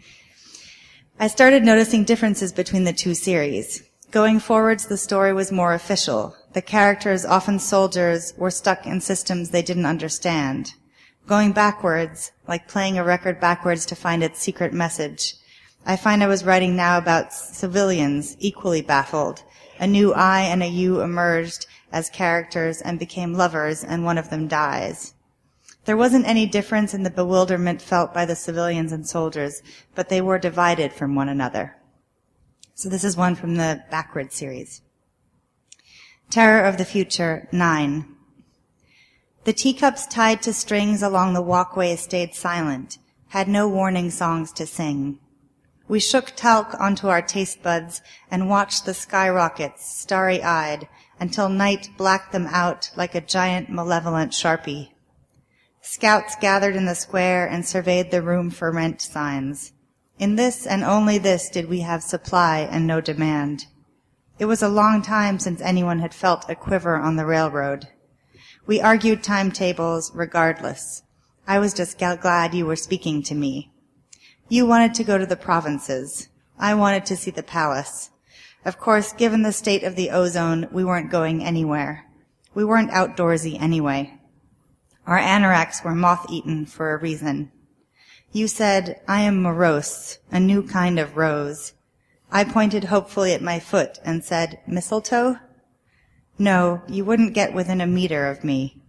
[1.18, 3.82] I started noticing differences between the two series.
[4.10, 6.36] Going forwards, the story was more official.
[6.52, 10.74] The characters, often soldiers, were stuck in systems they didn't understand.
[11.26, 15.34] Going backwards, like playing a record backwards to find its secret message,
[15.86, 19.42] I find I was writing now about civilians equally baffled.
[19.80, 24.31] A new I and a you emerged as characters and became lovers and one of
[24.31, 25.14] them dies.
[25.85, 29.62] There wasn't any difference in the bewilderment felt by the civilians and soldiers,
[29.94, 31.76] but they were divided from one another.
[32.74, 34.83] So this is one from the Backward series.
[36.31, 38.07] Terror of the Future, 9.
[39.44, 44.66] The teacups tied to strings along the walkway stayed silent, had no warning songs to
[44.66, 45.18] sing.
[45.88, 50.88] We shook talc onto our taste buds and watched the skyrockets, starry-eyed,
[51.22, 54.88] until night blacked them out like a giant malevolent sharpie.
[55.80, 59.72] Scouts gathered in the square and surveyed the room for rent signs.
[60.18, 63.66] In this and only this did we have supply and no demand.
[64.40, 67.87] It was a long time since anyone had felt a quiver on the railroad.
[68.66, 71.04] We argued timetables regardless.
[71.46, 73.70] I was just glad you were speaking to me.
[74.48, 76.30] You wanted to go to the provinces.
[76.58, 78.11] I wanted to see the palace.
[78.64, 82.07] Of course, given the state of the ozone, we weren't going anywhere.
[82.55, 84.18] We weren't outdoorsy anyway.
[85.07, 87.51] Our anoraks were moth-eaten for a reason.
[88.31, 91.75] You said, I am morose, a new kind of rose.
[92.31, 95.38] I pointed hopefully at my foot and said, mistletoe?
[96.38, 98.81] No, you wouldn't get within a meter of me.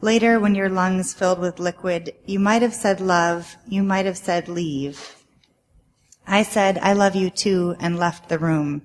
[0.00, 4.18] Later, when your lungs filled with liquid, you might have said love, you might have
[4.18, 5.16] said leave.
[6.26, 8.82] I said, I love you too, and left the room.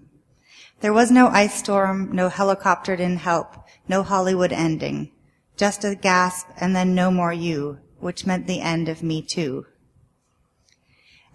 [0.82, 3.56] There was no ice storm, no helicoptered in help,
[3.88, 5.12] no Hollywood ending.
[5.56, 9.66] Just a gasp and then no more you, which meant the end of me too.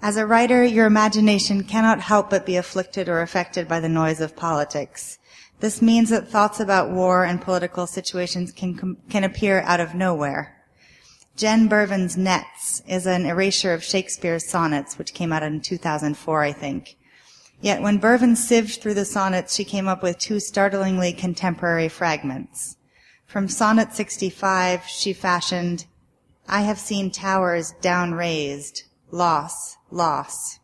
[0.00, 4.20] As a writer, your imagination cannot help but be afflicted or affected by the noise
[4.20, 5.18] of politics.
[5.60, 10.54] This means that thoughts about war and political situations can, can appear out of nowhere.
[11.36, 16.52] Jen Bervin's Nets is an erasure of Shakespeare's sonnets, which came out in 2004, I
[16.52, 16.96] think.
[17.60, 22.76] Yet when Bervin sieved through the sonnets, she came up with two startlingly contemporary fragments.
[23.26, 25.86] From Sonnet 65, she fashioned,
[26.46, 30.60] I have seen towers down raised, loss, loss.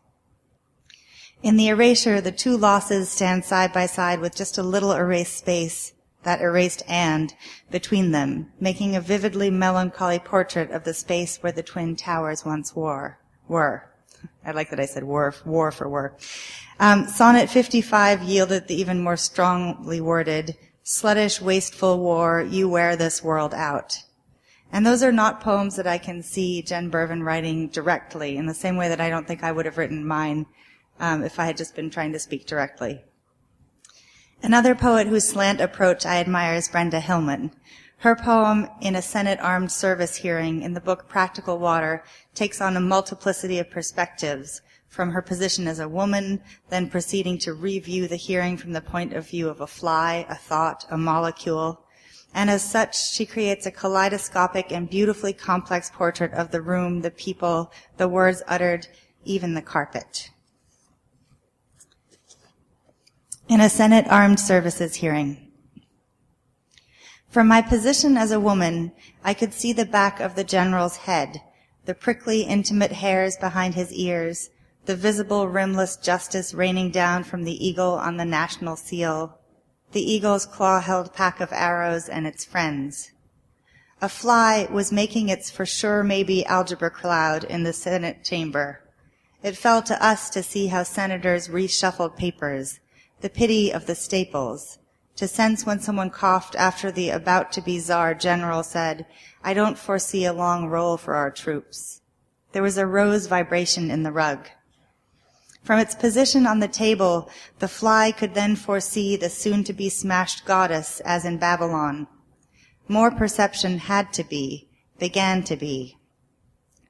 [1.43, 5.37] In the erasure, the two losses stand side by side with just a little erased
[5.37, 5.93] space,
[6.23, 7.35] that erased and,
[7.69, 12.75] between them, making a vividly melancholy portrait of the space where the twin towers once
[12.75, 13.19] were.
[13.47, 13.91] Were.
[14.43, 16.17] I like that I said war, war for war.
[16.79, 23.23] Um, Sonnet 55 yielded the even more strongly worded, Sluttish, wasteful war, you wear this
[23.23, 24.03] world out.
[24.73, 28.53] And those are not poems that I can see Jen Bervin writing directly in the
[28.53, 30.47] same way that I don't think I would have written mine
[30.99, 33.01] um, if I had just been trying to speak directly.
[34.43, 37.51] Another poet whose slant approach I admire is Brenda Hillman.
[37.99, 42.03] Her poem, In a Senate Armed Service Hearing, in the book Practical Water,
[42.33, 44.61] takes on a multiplicity of perspectives,
[44.95, 49.11] from her position as a woman, then proceeding to review the hearing from the point
[49.11, 51.85] of view of a fly, a thought, a molecule.
[52.33, 57.11] And as such, she creates a kaleidoscopic and beautifully complex portrait of the room, the
[57.11, 58.87] people, the words uttered,
[59.25, 60.29] even the carpet.
[63.49, 65.51] In a Senate Armed Services hearing.
[67.29, 68.93] From my position as a woman,
[69.23, 71.41] I could see the back of the general's head,
[71.83, 74.49] the prickly, intimate hairs behind his ears,
[74.85, 79.39] the visible rimless justice raining down from the eagle on the national seal,
[79.91, 83.11] the eagle's claw-held pack of arrows and its friends.
[84.01, 88.81] A fly was making its for sure maybe algebra cloud in the Senate chamber.
[89.41, 92.79] It fell to us to see how senators reshuffled papers,
[93.21, 94.77] the pity of the staples,
[95.15, 99.05] to sense when someone coughed after the about to be czar general said,
[99.43, 102.01] I don't foresee a long role for our troops.
[102.51, 104.49] There was a rose vibration in the rug.
[105.65, 109.89] From its position on the table, the fly could then foresee the soon to be
[109.89, 112.05] smashed goddess as in Babylon.
[112.87, 115.97] More perception had to be, began to be.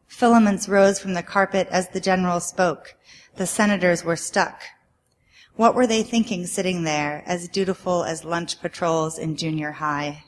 [0.08, 2.98] Filaments rose from the carpet as the general spoke.
[3.38, 4.62] The senators were stuck.
[5.56, 10.26] What were they thinking sitting there, as dutiful as lunch patrols in junior high?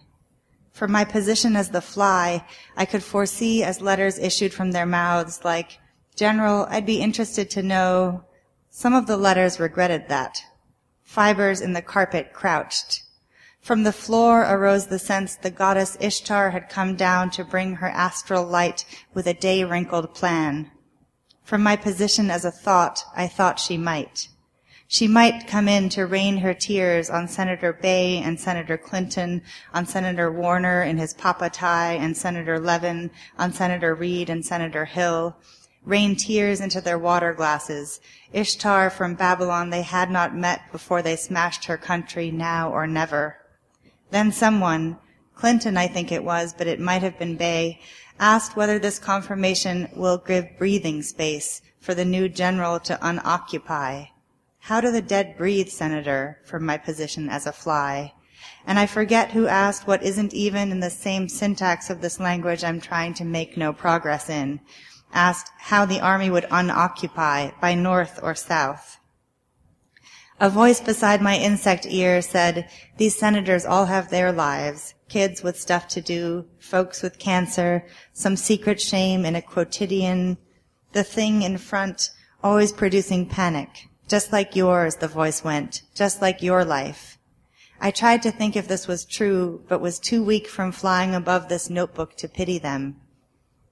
[0.72, 2.46] From my position as the fly,
[2.78, 5.80] I could foresee as letters issued from their mouths like,
[6.16, 8.24] General, I'd be interested to know
[8.78, 10.40] some of the letters regretted that.
[11.02, 13.02] Fibers in the carpet crouched.
[13.60, 17.88] From the floor arose the sense the goddess Ishtar had come down to bring her
[17.88, 20.70] astral light with a day wrinkled plan.
[21.44, 24.28] From my position as a thought, I thought she might.
[24.88, 29.42] She might come in to rain her tears on Senator Bayh and Senator Clinton,
[29.74, 33.10] on Senator Warner in his papa tie and Senator Levin,
[33.40, 35.36] on Senator Reid and Senator Hill,
[35.88, 38.02] rain tears into their water glasses.
[38.34, 43.38] Ishtar from Babylon they had not met before they smashed her country now or never.
[44.12, 44.98] Then someone,
[45.34, 47.80] Clinton I think it was, but it might have been Bayh,
[48.20, 54.06] asked whether this confirmation will give breathing space for the new general to unoccupy.
[54.60, 58.14] How do the dead breathe, Senator, from my position as a fly?
[58.66, 62.66] And I forget who asked what isn't even in the same syntax of this language
[62.66, 64.60] I'm trying to make no progress in
[65.18, 69.00] asked how the army would unoccupy by north or south.
[70.40, 75.60] A voice beside my insect ear said, these senators all have their lives, kids with
[75.60, 80.38] stuff to do, folks with cancer, some secret shame in a quotidian,
[80.92, 82.12] the thing in front
[82.44, 87.18] always producing panic, just like yours, the voice went, just like your life.
[87.82, 91.50] I tried to think if this was true, but was too weak from flying above
[91.50, 93.02] this notebook to pity them.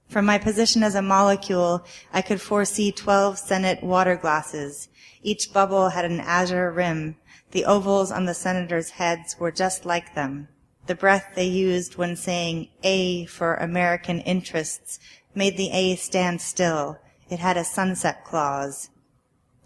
[0.08, 4.88] From my position as a molecule, I could foresee 12 Senate water glasses.
[5.22, 7.16] Each bubble had an azure rim.
[7.50, 10.48] The ovals on the senators' heads were just like them.
[10.86, 15.00] The breath they used when saying A for American interests
[15.34, 16.98] made the A stand still.
[17.28, 18.90] It had a sunset clause.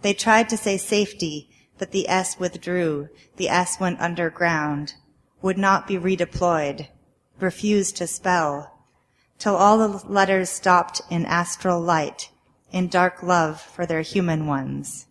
[0.00, 3.10] They tried to say safety, but the S withdrew.
[3.36, 4.94] The S went underground.
[5.42, 6.88] Would not be redeployed.
[7.38, 8.79] Refused to spell
[9.40, 12.30] till all the letters stopped in astral light,
[12.70, 15.06] in dark love for their human ones.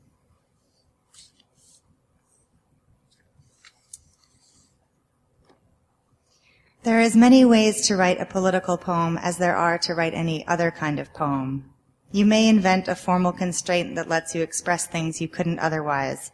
[6.83, 10.13] There are as many ways to write a political poem as there are to write
[10.13, 11.73] any other kind of poem.
[12.11, 16.31] You may invent a formal constraint that lets you express things you couldn't otherwise.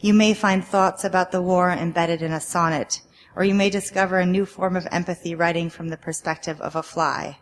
[0.00, 3.02] You may find thoughts about the war embedded in a sonnet,
[3.36, 6.82] or you may discover a new form of empathy writing from the perspective of a
[6.82, 7.38] fly.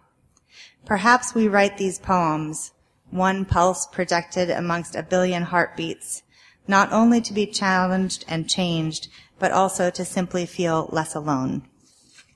[0.84, 2.72] Perhaps we write these poems,
[3.10, 6.22] one pulse projected amongst a billion heartbeats,
[6.66, 11.68] not only to be challenged and changed, but also to simply feel less alone.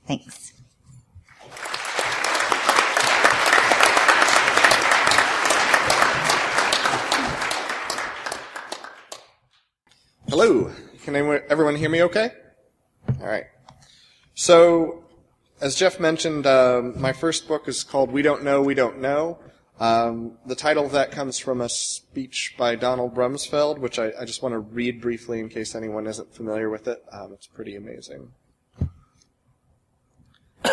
[0.07, 0.53] Thanks.
[10.29, 10.71] Hello.
[11.05, 12.33] Can anyone, everyone hear me okay?
[13.21, 13.47] All right.
[14.35, 15.05] So,
[15.61, 19.39] as Jeff mentioned, um, my first book is called We Don't Know, We Don't Know.
[19.79, 24.25] Um, the title of that comes from a speech by Donald Rumsfeld, which I, I
[24.25, 27.05] just want to read briefly in case anyone isn't familiar with it.
[27.13, 28.33] Um, it's pretty amazing.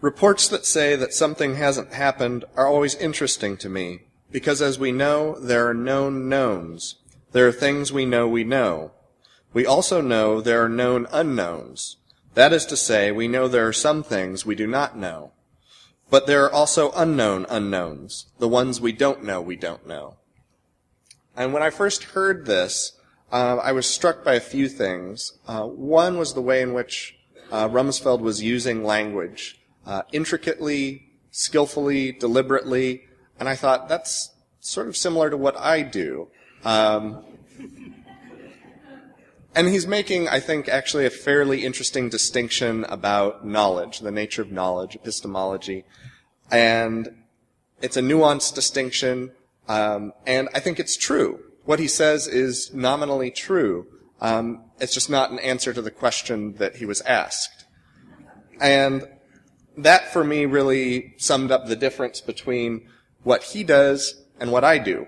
[0.00, 4.00] Reports that say that something hasn't happened are always interesting to me,
[4.32, 6.96] because as we know, there are known knowns.
[7.30, 8.90] There are things we know we know.
[9.52, 11.96] We also know there are known unknowns.
[12.34, 15.32] That is to say, we know there are some things we do not know.
[16.10, 20.16] But there are also unknown unknowns, the ones we don't know we don't know.
[21.36, 22.92] And when I first heard this,
[23.30, 25.38] uh, I was struck by a few things.
[25.46, 27.16] Uh, one was the way in which
[27.50, 33.04] uh, Rumsfeld was using language uh, intricately, skillfully, deliberately,
[33.40, 36.28] and I thought that's sort of similar to what I do.
[36.64, 37.24] Um,
[39.54, 44.50] and he's making, I think, actually a fairly interesting distinction about knowledge, the nature of
[44.50, 45.84] knowledge, epistemology.
[46.50, 47.22] And
[47.80, 49.32] it's a nuanced distinction,
[49.68, 51.40] um, and I think it's true.
[51.64, 53.86] What he says is nominally true.
[54.20, 57.64] Um, it's just not an answer to the question that he was asked.
[58.60, 59.08] And
[59.76, 62.86] that for me really summed up the difference between
[63.22, 65.06] what he does and what I do.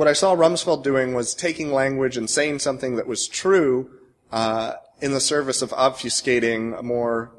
[0.00, 3.90] What I saw Rumsfeld doing was taking language and saying something that was true
[4.32, 7.32] uh, in the service of obfuscating a more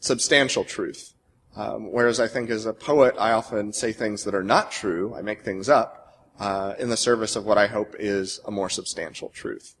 [0.00, 1.12] substantial truth.
[1.54, 5.14] Um, whereas I think as a poet, I often say things that are not true.
[5.14, 8.70] I make things up uh, in the service of what I hope is a more
[8.70, 9.74] substantial truth.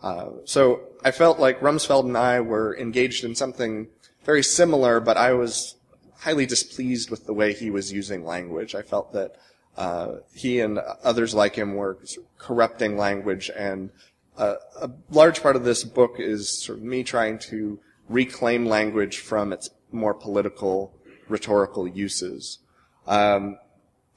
[0.00, 3.88] Uh, so I felt like Rumsfeld and I were engaged in something
[4.24, 5.74] very similar, but I was
[6.18, 8.76] highly displeased with the way he was using language.
[8.76, 9.34] I felt that
[9.76, 11.98] uh, he and others like him were
[12.38, 13.90] corrupting language, and
[14.36, 19.18] uh, a large part of this book is sort of me trying to reclaim language
[19.18, 20.94] from its more political,
[21.28, 22.58] rhetorical uses.
[23.06, 23.58] Um,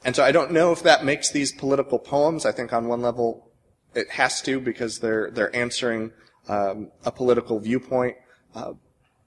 [0.03, 2.45] and so I don't know if that makes these political poems.
[2.45, 3.49] I think on one level
[3.93, 6.11] it has to because they're they're answering
[6.47, 8.15] um, a political viewpoint.
[8.55, 8.73] Uh,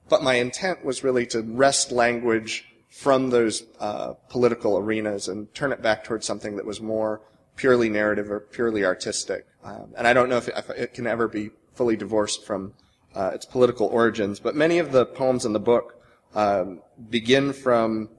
[0.09, 5.73] but my intent was really to wrest language from those uh, political arenas and turn
[5.73, 7.23] it back towards something that was more
[7.57, 9.47] purely narrative or purely artistic.
[9.65, 12.75] Um, and I don't know if it, if it, can ever be fully divorced from
[13.15, 14.41] uh, its political origins.
[14.41, 16.03] But many of the poems in the book
[16.35, 18.11] um, begin from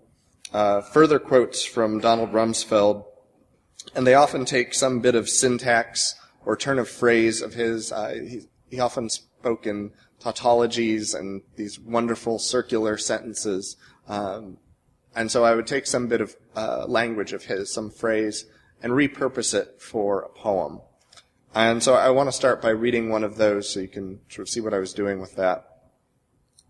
[0.51, 3.05] uh, further quotes from Donald Rumsfeld,
[3.95, 6.15] and they often take some bit of syntax
[6.45, 7.91] or turn of phrase of his.
[7.91, 13.77] Uh, he, he often spoke in tautologies and these wonderful circular sentences.
[14.07, 14.57] Um,
[15.15, 18.45] and so I would take some bit of uh, language of his, some phrase,
[18.81, 20.81] and repurpose it for a poem.
[21.55, 24.47] And so I want to start by reading one of those so you can sort
[24.47, 25.65] of see what I was doing with that.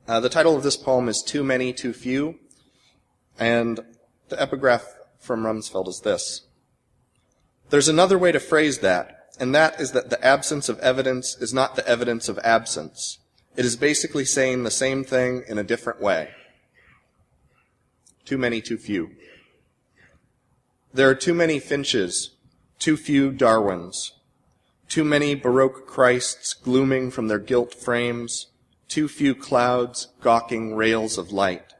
[0.08, 2.38] Uh, the title of this poem is Too Many, Too Few.
[3.40, 3.80] And
[4.30, 4.86] the epigraph
[5.20, 6.42] from Rumsfeld is this.
[7.70, 11.54] There's another way to phrase that, and that is that the absence of evidence is
[11.54, 13.20] not the evidence of absence.
[13.56, 16.30] It is basically saying the same thing in a different way.
[18.26, 19.12] Too many, too few.
[20.94, 22.32] There are too many Finches,
[22.80, 24.14] too few Darwins,
[24.88, 28.48] too many Baroque Christs glooming from their gilt frames,
[28.88, 31.74] too few clouds gawking rails of light.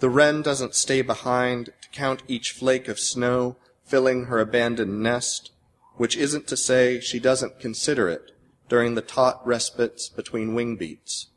[0.00, 5.52] The wren doesn't stay behind to count each flake of snow filling her abandoned nest,
[5.96, 8.32] which isn't to say she doesn't consider it
[8.68, 11.28] during the taut respites between wing beats.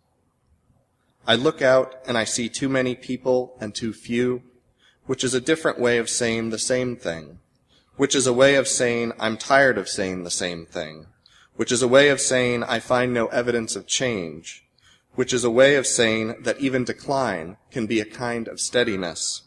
[1.29, 4.41] I look out and I see too many people and too few,
[5.05, 7.37] which is a different way of saying the same thing,
[7.97, 11.05] which is a way of saying I'm tired of saying the same thing,
[11.55, 14.65] which is a way of saying I find no evidence of change,
[15.13, 19.43] which is a way of saying that even decline can be a kind of steadiness.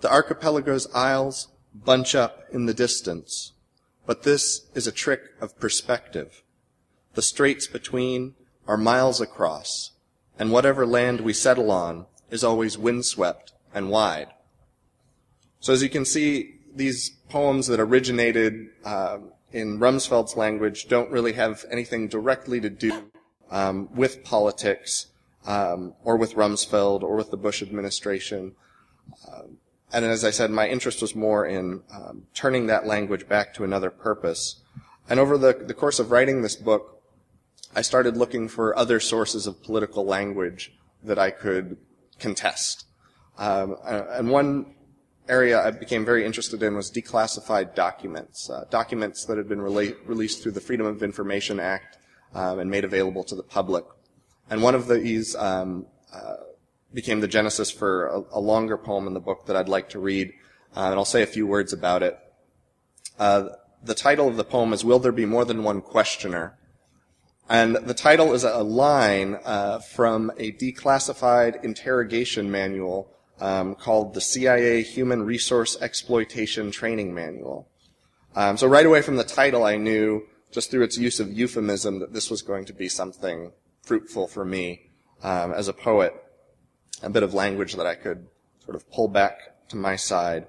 [0.00, 3.52] The archipelago's isles bunch up in the distance,
[4.06, 6.42] but this is a trick of perspective.
[7.12, 8.34] The straits between
[8.66, 9.90] are miles across,
[10.38, 14.28] and whatever land we settle on is always windswept and wide.
[15.60, 19.18] So as you can see, these poems that originated uh,
[19.52, 23.10] in Rumsfeld's language don't really have anything directly to do
[23.50, 25.06] um, with politics
[25.46, 28.54] um, or with Rumsfeld or with the Bush administration.
[29.26, 29.42] Uh,
[29.92, 33.64] and as I said, my interest was more in um, turning that language back to
[33.64, 34.60] another purpose.
[35.08, 36.97] And over the, the course of writing this book,
[37.74, 40.72] I started looking for other sources of political language
[41.04, 41.76] that I could
[42.18, 42.86] contest.
[43.38, 44.74] Um, and one
[45.28, 49.94] area I became very interested in was declassified documents, uh, documents that had been rela-
[50.06, 51.98] released through the Freedom of Information Act
[52.34, 53.84] um, and made available to the public.
[54.50, 56.36] And one of these um, uh,
[56.94, 59.98] became the genesis for a, a, longer poem in the book that I'd like to
[59.98, 60.32] read,
[60.74, 62.18] uh, and I'll say a few words about it.
[63.18, 63.50] Uh,
[63.82, 66.58] the title of the poem is Will There Be More Than One Questioner?
[67.48, 74.20] And the title is a line uh, from a declassified interrogation manual um, called the
[74.20, 77.68] CIA Human Resource Exploitation Training Manual.
[78.36, 82.00] Um, so right away from the title, I knew just through its use of euphemism
[82.00, 84.90] that this was going to be something fruitful for me
[85.22, 86.14] um, as a poet,
[87.02, 88.26] a bit of language that I could
[88.64, 90.46] sort of pull back to my side.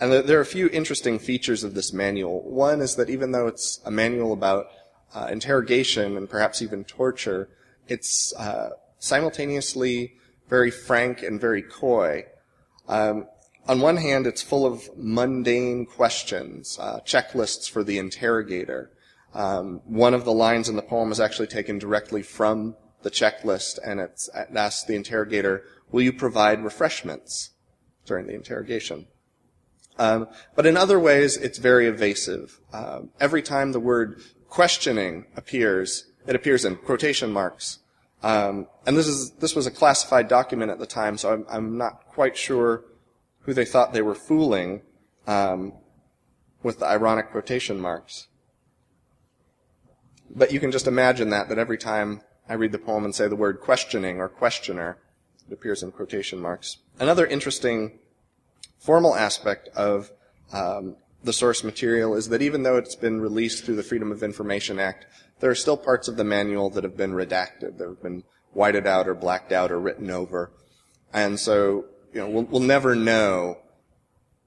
[0.00, 2.42] And there are a few interesting features of this manual.
[2.50, 4.66] One is that even though it's a manual about
[5.14, 7.48] uh, interrogation and perhaps even torture,
[7.88, 10.14] it's uh, simultaneously
[10.48, 12.24] very frank and very coy.
[12.88, 13.26] Um,
[13.66, 18.90] on one hand, it's full of mundane questions, uh, checklists for the interrogator.
[19.32, 23.78] Um, one of the lines in the poem is actually taken directly from the checklist,
[23.84, 27.50] and it asks the interrogator, "Will you provide refreshments
[28.04, 29.06] during the interrogation?"
[29.98, 32.60] Um, but in other ways, it's very evasive.
[32.72, 37.78] Um, every time the word questioning appears, it appears in quotation marks.
[38.22, 41.78] Um, and this is this was a classified document at the time, so I'm, I'm
[41.78, 42.84] not quite sure
[43.40, 44.82] who they thought they were fooling
[45.26, 45.72] um,
[46.62, 48.26] with the ironic quotation marks.
[50.28, 53.26] But you can just imagine that, that every time I read the poem and say
[53.26, 54.98] the word questioning or questioner,
[55.48, 56.78] it appears in quotation marks.
[56.98, 57.98] Another interesting
[58.78, 60.10] formal aspect of
[60.52, 64.22] um, the source material is that even though it's been released through the Freedom of
[64.22, 65.06] Information Act,
[65.40, 68.86] there are still parts of the manual that have been redacted, that have been whited
[68.86, 70.50] out or blacked out or written over.
[71.12, 73.58] And so, you know, we'll, we'll never know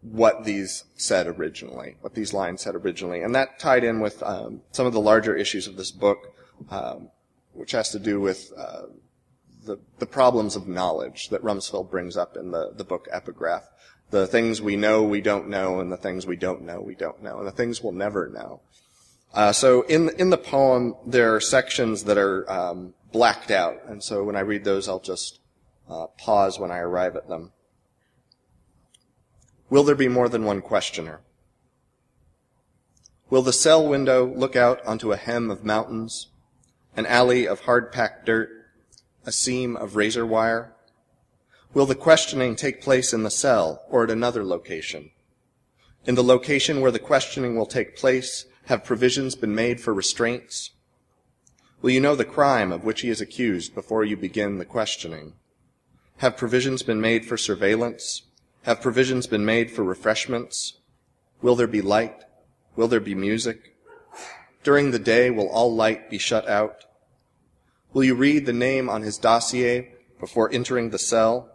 [0.02, 3.22] what these said originally, what these lines said originally.
[3.22, 6.36] And that tied in with um, some of the larger issues of this book,
[6.70, 7.10] um,
[7.54, 8.84] which has to do with uh,
[9.66, 13.64] the, the problems of knowledge that Rumsfeld brings up in the, the book Epigraph.
[14.14, 17.24] The things we know we don't know, and the things we don't know we don't
[17.24, 18.62] know, and the things we'll never know.
[19.34, 24.04] Uh, so in in the poem, there are sections that are um, blacked out, and
[24.04, 25.40] so when I read those, I'll just
[25.90, 27.54] uh, pause when I arrive at them.
[29.72, 31.22] Will there be more than one questioner?
[33.32, 36.28] Will the cell window look out onto a hem of mountains,
[36.96, 38.52] an alley of hard-packed dirt,
[39.26, 40.73] a seam of razor wire?
[41.74, 45.10] Will the questioning take place in the cell or at another location?
[46.06, 50.72] In the location where the questioning will take place, have provisions been made for restraints?
[51.82, 55.34] Will you know the crime of which he is accused before you begin the questioning?
[56.18, 58.22] Have provisions been made for surveillance?
[58.64, 60.78] Have provisions been made for refreshments?
[61.42, 62.24] Will there be light?
[62.76, 63.76] Will there be music?
[64.64, 66.86] During the day, will all light be shut out?
[67.94, 71.53] Will you read the name on his dossier before entering the cell?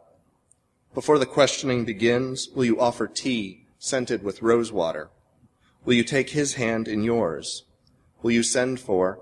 [0.99, 5.11] Before the questioning begins, will you offer tea scented with rose water?
[5.85, 7.63] Will you take his hand in yours?
[8.21, 9.21] Will you send for?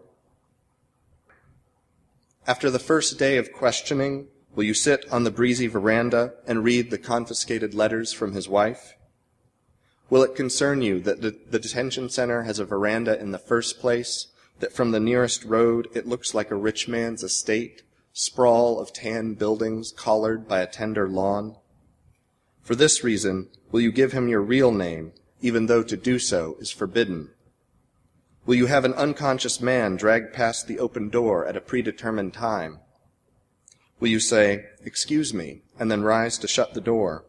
[2.46, 6.90] After the first day of questioning, Will you sit on the breezy veranda and read
[6.90, 8.94] the confiscated letters from his wife?
[10.08, 13.80] Will it concern you that the, the, detention center has a veranda in the first
[13.80, 14.28] place,
[14.60, 17.82] that from the nearest road it looks like a rich man's estate,
[18.14, 21.56] sprawl of tan buildings collared by a tender lawn?
[22.66, 26.56] For this reason, will you give him your real name, even though to do so
[26.58, 27.30] is forbidden?
[28.44, 32.80] Will you have an unconscious man dragged past the open door at a predetermined time?
[34.00, 37.24] Will you say, Excuse me, and then rise to shut the door?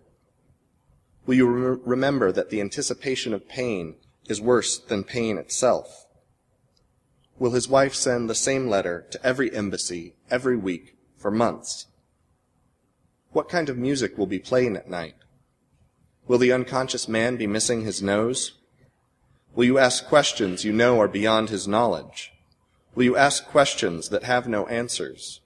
[1.27, 3.93] Will you re- remember that the anticipation of pain
[4.27, 6.07] is worse than pain itself?
[7.37, 11.85] Will his wife send the same letter to every embassy every week for months?
[13.33, 15.13] What kind of music will be playing at night?
[16.27, 18.53] Will the unconscious man be missing his nose?
[19.55, 22.33] Will you ask questions you know are beyond his knowledge?
[22.95, 25.41] Will you ask questions that have no answers?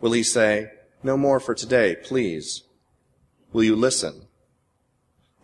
[0.00, 0.70] Will he say,
[1.02, 2.62] No more for today, please?
[3.52, 4.26] Will you listen?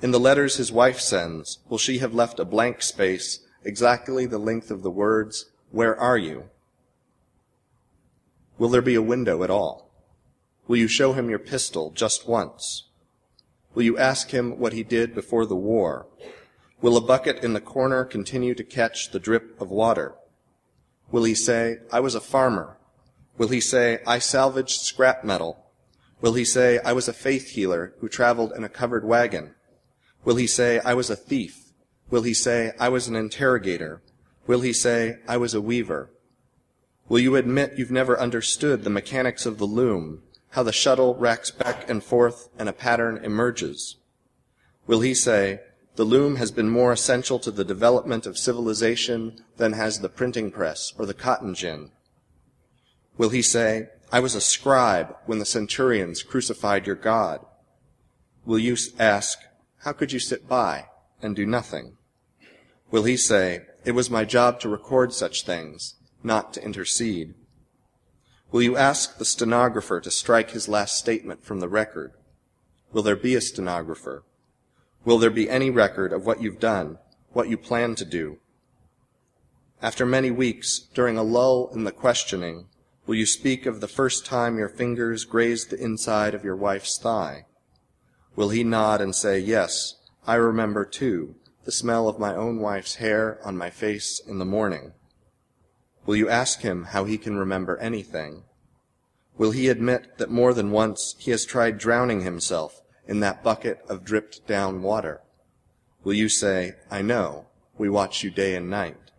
[0.00, 4.38] In the letters his wife sends, will she have left a blank space exactly the
[4.38, 6.44] length of the words, Where are you?
[8.58, 9.90] Will there be a window at all?
[10.68, 12.84] Will you show him your pistol just once?
[13.76, 16.06] Will you ask him what he did before the war?
[16.80, 20.16] Will a bucket in the corner continue to catch the drip of water?
[21.12, 22.76] Will he say, I was a farmer
[23.38, 25.66] Will he say, I salvaged scrap metal?
[26.22, 29.54] Will he say, I was a faith healer who traveled in a covered wagon?
[30.24, 31.72] Will he say, I was a thief?
[32.08, 34.00] Will he say, I was an interrogator?
[34.46, 36.10] Will he say, I was a weaver?
[37.08, 40.22] Will you admit you've never understood the mechanics of the loom,
[40.56, 43.96] how the shuttle racks back and forth and a pattern emerges?
[44.86, 45.60] Will he say,
[45.96, 50.50] the loom has been more essential to the development of civilization than has the printing
[50.50, 51.90] press or the cotton gin?
[53.18, 57.44] Will he say, I was a scribe when the centurions crucified your God?
[58.46, 59.38] Will you ask,
[59.80, 60.86] How could you sit by
[61.20, 61.98] and do nothing?
[62.90, 67.34] Will he say, It was my job to record such things, not to intercede?
[68.52, 72.12] Will you ask the stenographer to strike his last statement from the record?
[72.92, 74.22] Will there be a stenographer?
[75.04, 76.98] Will there be any record of what you've done,
[77.32, 78.38] what you plan to do?
[79.82, 82.68] After many weeks, during a lull in the questioning,
[83.06, 86.98] will you speak of the first time your fingers grazed the inside of your wife's
[86.98, 87.46] thigh?
[88.36, 91.34] Will he nod and say, Yes, I remember too,
[91.64, 94.92] the smell of my own wife's hair on my face in the morning?
[96.06, 98.44] Will you ask him how he can remember anything?
[99.36, 103.80] Will he admit that more than once he has tried drowning himself in that bucket
[103.88, 105.20] of dripped down water?
[106.04, 107.46] Will you say, I know,
[107.76, 109.10] we watch you day and night?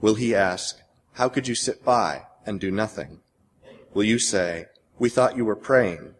[0.00, 0.78] Will he ask,
[1.14, 3.20] How could you sit by and do nothing?
[3.92, 4.66] Will you say,
[5.00, 6.14] We thought you were praying?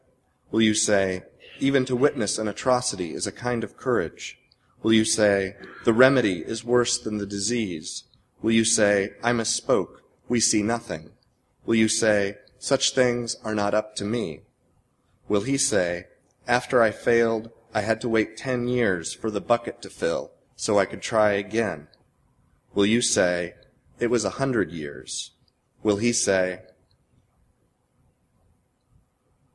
[0.51, 1.23] Will you say,
[1.61, 4.39] Even to witness an atrocity is a kind of courage?
[4.83, 8.05] Will you say, The remedy is worse than the disease?
[8.43, 11.11] Will you say, I misspoke, we see nothing?
[11.65, 14.41] Will you say, Such things are not up to me?
[15.29, 16.07] Will he say,
[16.49, 20.79] After I failed, I had to wait ten years for the bucket to fill so
[20.79, 21.87] I could try again?
[22.75, 23.55] Will you say,
[24.01, 25.31] it was a hundred years.
[25.85, 26.63] Will he say,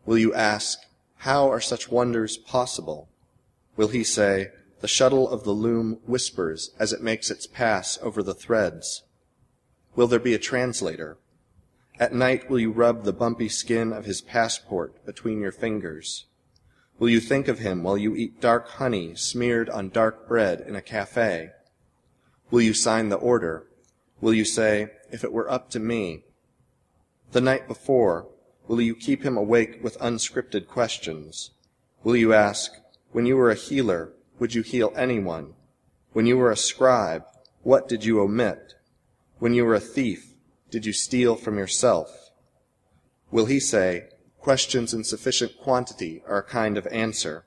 [0.05, 0.79] Will you ask,
[1.17, 3.09] How are such wonders possible?
[3.75, 8.21] Will he say, The shuttle of the loom whispers as it makes its pass over
[8.21, 9.03] the threads?
[9.95, 11.17] Will there be a translator?
[11.99, 16.25] At night will you rub the bumpy skin of his passport between your fingers?
[16.99, 20.75] Will you think of him while you eat dark honey smeared on dark bread in
[20.75, 21.51] a cafe?
[22.51, 23.65] Will you sign the order?
[24.21, 26.23] Will you say, If it were up to me?
[27.31, 28.27] The night before,
[28.67, 31.51] will you keep him awake with unscripted questions?
[32.03, 32.71] Will you ask,
[33.11, 35.53] When you were a healer, would you heal anyone?
[36.13, 37.23] When you were a scribe,
[37.63, 38.75] what did you omit?
[39.39, 40.33] When you were a thief,
[40.71, 42.31] did you steal from yourself?
[43.31, 44.09] Will he say,
[44.39, 47.45] Questions in sufficient quantity are a kind of answer?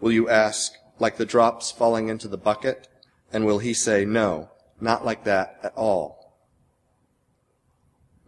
[0.00, 2.88] Will you ask, like the drops falling into the bucket?
[3.32, 4.50] And will he say, No,
[4.80, 6.34] not like that at all.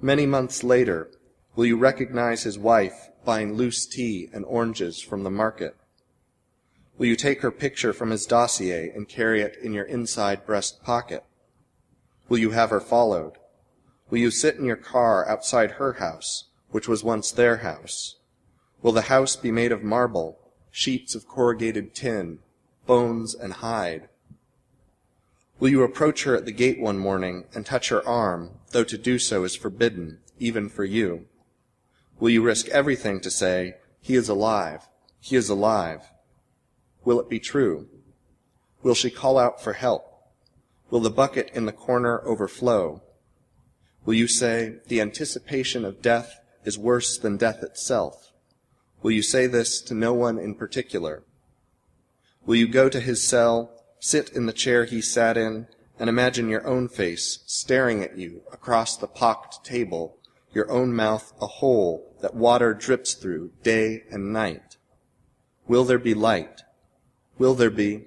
[0.00, 1.10] Many months later,
[1.54, 5.74] will you recognize his wife buying loose tea and oranges from the market?
[6.98, 10.82] Will you take her picture from his dossier and carry it in your inside breast
[10.82, 11.24] pocket?
[12.28, 13.34] Will you have her followed?
[14.08, 18.16] Will you sit in your car outside her house, which was once their house?
[18.82, 20.38] Will the house be made of marble,
[20.70, 22.38] sheets of corrugated tin,
[22.86, 24.08] bones and hide?
[25.58, 28.96] Will you approach her at the gate one morning and touch her arm, though to
[28.96, 31.26] do so is forbidden, even for you?
[32.20, 34.88] Will you risk everything to say, He is alive,
[35.20, 36.10] He is alive?
[37.06, 37.86] Will it be true?
[38.82, 40.12] Will she call out for help?
[40.90, 43.00] Will the bucket in the corner overflow?
[44.04, 48.32] Will you say, The anticipation of death is worse than death itself?
[49.02, 51.22] Will you say this to no one in particular?
[52.44, 55.68] Will you go to his cell sit in the chair he sat in,
[56.00, 60.18] and imagine your own face staring at you across the pocked table,
[60.52, 64.76] your own mouth a hole that water drips through day and night.
[65.68, 66.62] Will there be light?
[67.38, 68.04] Will there be?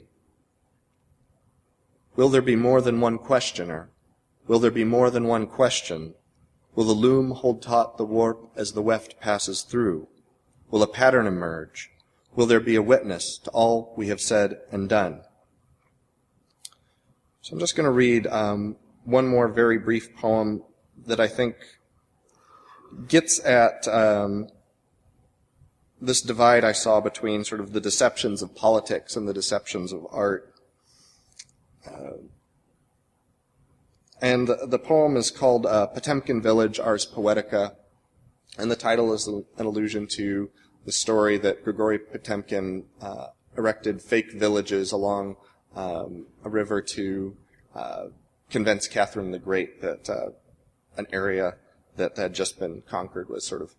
[2.15, 3.89] Will there be more than one questioner?
[4.47, 6.15] Will there be more than one question?
[6.75, 10.07] Will the loom hold taut the warp as the weft passes through?
[10.71, 11.91] Will a pattern emerge?
[12.36, 15.21] Will there be a witness to all we have said and done?
[17.41, 20.63] So I'm just going to read um, one more very brief poem
[21.07, 21.55] that I think
[23.07, 24.49] gets at um,
[26.01, 30.05] this divide I saw between sort of the deceptions of politics and the deceptions of
[30.11, 30.53] art.
[31.85, 32.17] Uh,
[34.21, 37.75] and the, the, poem is called uh, Potemkin Village, Ars Poetica,
[38.57, 40.49] and the title is an allusion to
[40.85, 43.27] the story that Grigory Potemkin uh,
[43.57, 45.35] erected fake villages along
[45.75, 47.37] um, a river to
[47.75, 48.05] uh,
[48.49, 50.29] convince Catherine the Great that uh,
[50.97, 51.55] an area
[51.95, 53.75] that had just been conquered was sort of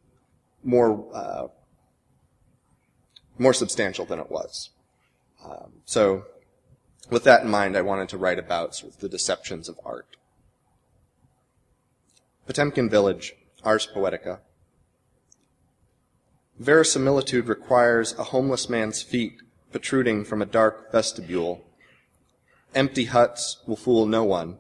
[0.62, 1.48] more uh,
[3.38, 4.70] more substantial than it was.
[5.44, 6.24] Um, so,
[7.10, 10.16] with that in mind, I wanted to write about sort of the deceptions of art.
[12.46, 14.40] Potemkin Village, Ars Poetica.
[16.58, 19.40] Verisimilitude requires a homeless man's feet
[19.72, 21.64] protruding from a dark vestibule
[22.74, 24.58] Empty huts will fool no one.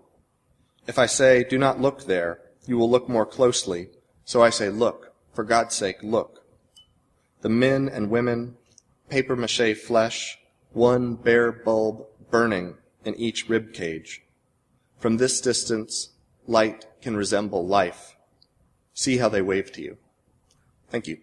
[0.88, 3.88] If I say, do not look there, you will look more closely,
[4.24, 6.44] So I say, look, for God's sake, look.
[7.42, 8.56] The men and women,
[9.10, 10.38] paper mache flesh,
[10.72, 14.22] one bare bulb burning in each rib cage.
[14.98, 16.10] From this distance,
[16.46, 18.16] light can resemble life.
[18.94, 19.98] See how they wave to you.
[20.88, 21.18] Thank you.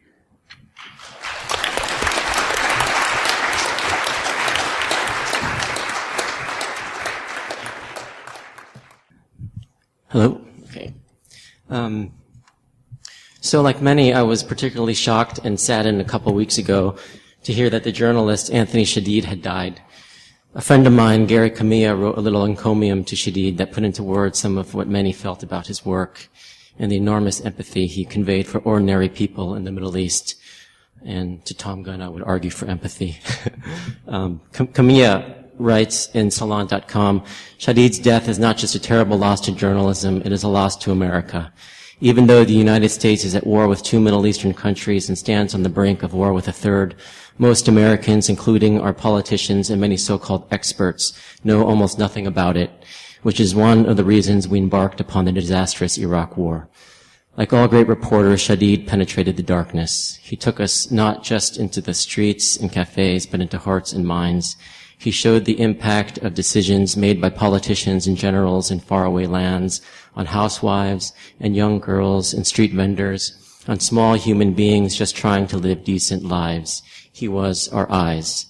[10.10, 10.42] Hello.
[10.70, 10.94] Okay.
[11.70, 12.14] Um,
[13.42, 16.98] so, like many, I was particularly shocked and saddened a couple weeks ago
[17.48, 19.82] to hear that the journalist Anthony Shadid had died.
[20.54, 24.04] A friend of mine, Gary Kamiya, wrote a little encomium to Shadid that put into
[24.04, 26.28] words some of what many felt about his work
[26.78, 30.36] and the enormous empathy he conveyed for ordinary people in the Middle East.
[31.06, 33.18] And to Thom Gunn, I would argue for empathy.
[34.10, 37.24] um, Kamiya writes in Salon.com,
[37.58, 40.92] Shadid's death is not just a terrible loss to journalism, it is a loss to
[40.92, 41.54] America.
[42.00, 45.56] Even though the United States is at war with two Middle Eastern countries and stands
[45.56, 46.94] on the brink of war with a third,
[47.40, 52.70] most Americans, including our politicians and many so-called experts, know almost nothing about it,
[53.24, 56.70] which is one of the reasons we embarked upon the disastrous Iraq war.
[57.36, 60.20] Like all great reporters, Shadid penetrated the darkness.
[60.22, 64.56] He took us not just into the streets and cafes, but into hearts and minds.
[65.00, 69.82] He showed the impact of decisions made by politicians and generals in faraway lands
[70.18, 73.38] on housewives and young girls and street vendors,
[73.68, 76.82] on small human beings just trying to live decent lives.
[77.12, 78.48] He was our eyes.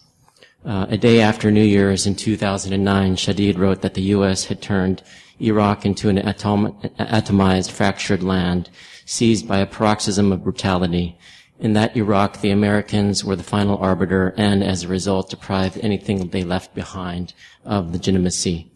[0.65, 4.45] Uh, a day after New Year's in 2009, Shadid wrote that the U.S.
[4.45, 5.03] had turned
[5.39, 8.69] Iraq into an atom- atomized, fractured land,
[9.05, 11.17] seized by a paroxysm of brutality,
[11.59, 16.29] in that Iraq, the Americans were the final arbiter and, as a result, deprived anything
[16.29, 17.33] they left behind
[17.65, 18.69] of legitimacy.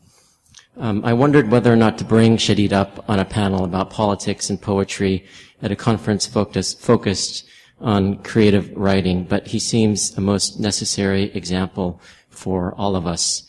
[0.78, 4.50] Um, I wondered whether or not to bring Shadid up on a panel about politics
[4.50, 5.26] and poetry
[5.62, 7.46] at a conference focus, focused
[7.82, 12.00] on creative writing, but he seems a most necessary example
[12.30, 13.44] for all of us.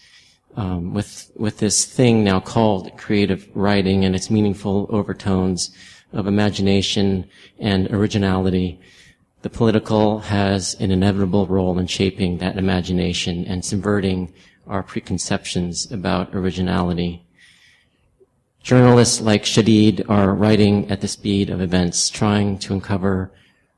[0.55, 5.71] Um, with with this thing now called creative writing and its meaningful overtones
[6.13, 7.27] of imagination
[7.59, 8.79] and originality,
[9.41, 14.35] the political has an inevitable role in shaping that imagination and subverting
[14.73, 17.23] our preconceptions about originality.
[18.63, 23.31] Journalists like Shadid are writing at the speed of events, trying to uncover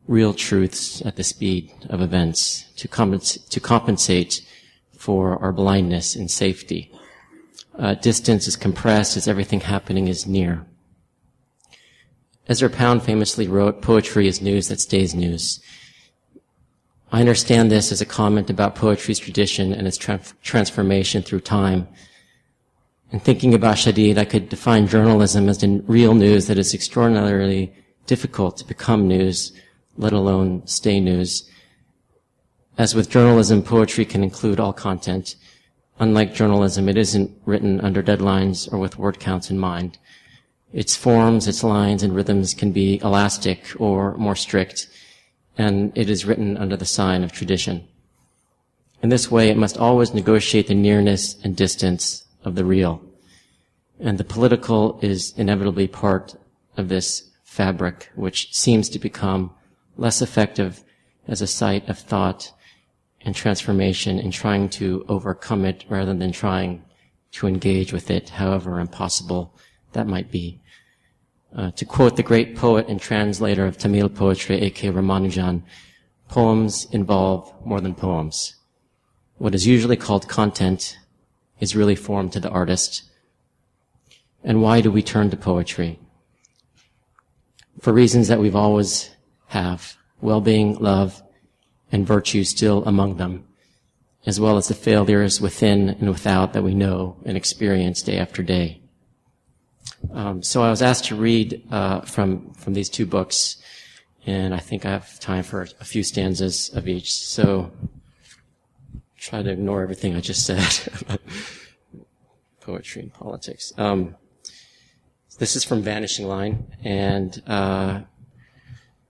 [0.07, 4.47] real truths at the speed of events to, compens- to compensate
[4.97, 6.93] for our blindness and safety.
[7.79, 10.65] Uh, distance is compressed as everything happening is near.
[12.47, 15.61] Ezra Pound famously wrote, poetry is news that stays news.
[17.15, 21.87] I understand this as a comment about poetry's tradition and its tra- transformation through time.
[23.13, 27.73] In thinking about Shadid, I could define journalism as the real news that is extraordinarily
[28.07, 29.53] difficult to become news,
[29.97, 31.49] let alone stay news.
[32.79, 35.37] As with journalism, poetry can include all content.
[36.01, 39.99] Unlike journalism, it isn't written under deadlines or with word counts in mind.
[40.73, 44.89] Its forms, its lines, and rhythms can be elastic or more strict,
[45.57, 47.87] and it is written under the sign of tradition.
[49.03, 53.03] In this way, it must always negotiate the nearness and distance of the real.
[54.01, 56.35] And the political is inevitably part
[56.77, 59.53] of this fabric, which seems to become
[59.97, 60.83] less effective
[61.29, 62.53] as a site of thought
[63.21, 66.85] and transformation in trying to overcome it rather than trying
[67.33, 69.55] to engage with it, however impossible
[69.93, 70.61] that might be.
[71.57, 74.89] Uh, to quote the great poet and translator of Tamil poetry, A.K.
[74.89, 75.63] Ramanujan,
[76.29, 78.57] poems involve more than poems.
[79.37, 80.99] What is usually called content
[81.61, 83.05] is really form to the artist.
[84.43, 86.01] And why do we turn to poetry?
[87.81, 89.11] For reasons that we've always
[89.49, 91.23] have, well-being, love,
[91.93, 93.47] and virtue still among them,
[94.27, 98.43] as well as the failures within and without that we know and experience day after
[98.43, 98.84] day.
[100.13, 103.57] Um, so I was asked to read uh, from from these two books,
[104.27, 107.15] and I think I have time for a few stanzas of each.
[107.15, 107.73] So
[109.17, 111.21] try to ignore everything I just said about
[112.61, 113.73] poetry and politics.
[113.79, 114.17] Um,
[115.39, 118.03] this is from Vanishing Line, and uh,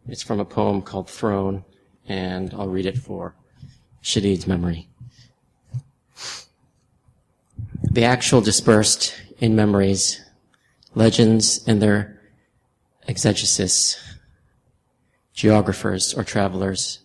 [0.08, 1.64] it's from a poem called Throne,
[2.08, 3.34] and I'll read it for
[4.02, 4.88] Shadid's memory.
[7.90, 10.23] The actual dispersed in memories
[10.94, 12.20] legends and their
[13.08, 13.96] exegesis,
[15.32, 17.00] geographers or travelers,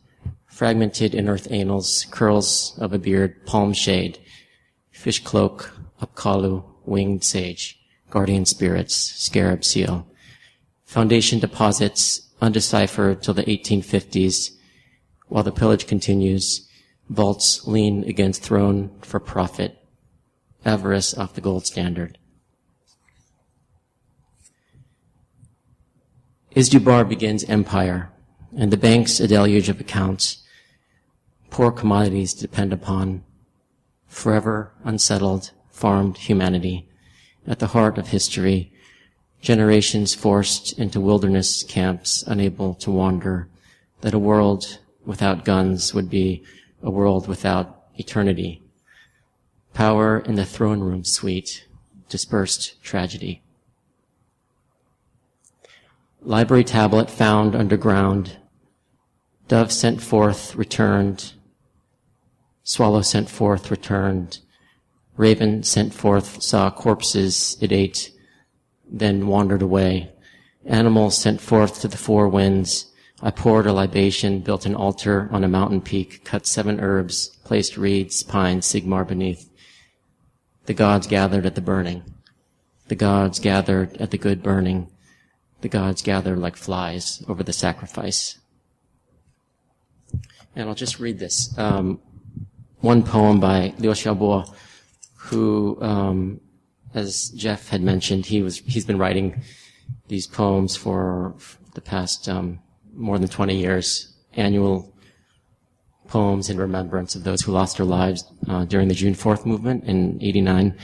[0.46, 4.20] fragmented in earth annals, curls of a beard, palm shade,
[4.92, 7.80] fish cloak, apkallu, winged sage,
[8.10, 10.08] guardian spirits, scarab seal,
[10.86, 14.52] foundation deposits undeciphered till the 1850s,
[15.28, 16.68] while the pillage continues,
[17.10, 19.78] vaults lean against throne for profit,
[20.64, 22.19] avarice off the gold standard.
[26.56, 28.12] Is-Dubar begins empire,
[28.58, 30.44] and the bank's a deluge of accounts.
[31.52, 33.24] Poor commodities depend upon
[34.08, 36.90] forever unsettled, farmed humanity
[37.46, 38.72] at the heart of history,
[39.42, 43.48] generations forced into wilderness camps, unable to wander,
[44.02, 46.44] that a world without guns would be
[46.82, 48.62] a world without eternity.
[49.74, 51.68] Power in the throne room suite,
[52.10, 53.44] dispersed tragedy.
[56.22, 58.38] Library tablet found underground.
[59.48, 61.32] Dove sent forth, returned.
[62.64, 64.40] Swallow sent forth, returned.
[65.16, 68.12] Raven sent forth, saw corpses, it ate,
[68.86, 70.12] then wandered away.
[70.66, 72.92] Animals sent forth to the four winds.
[73.22, 77.78] I poured a libation, built an altar on a mountain peak, cut seven herbs, placed
[77.78, 79.50] reeds, pines, sigmar beneath.
[80.66, 82.04] The gods gathered at the burning.
[82.90, 84.92] The gods gathered at the good burning
[85.62, 88.40] the gods gather like flies over the sacrifice.
[90.56, 91.58] And I'll just read this.
[91.58, 92.00] Um,
[92.82, 94.54] one poem by Liu Xiaobo,
[95.16, 96.40] who, um,
[96.94, 99.42] as Jeff had mentioned, he was he's been writing
[100.08, 101.36] these poems for
[101.76, 102.60] the past um,
[102.94, 104.94] more than 20 years, annual
[106.08, 109.84] poems in remembrance of those who lost their lives uh, during the June 4th movement
[109.84, 110.76] in 89.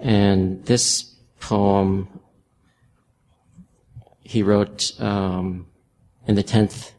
[0.00, 2.08] And this poem
[4.26, 5.66] he wrote um,
[6.26, 6.92] in the 10th,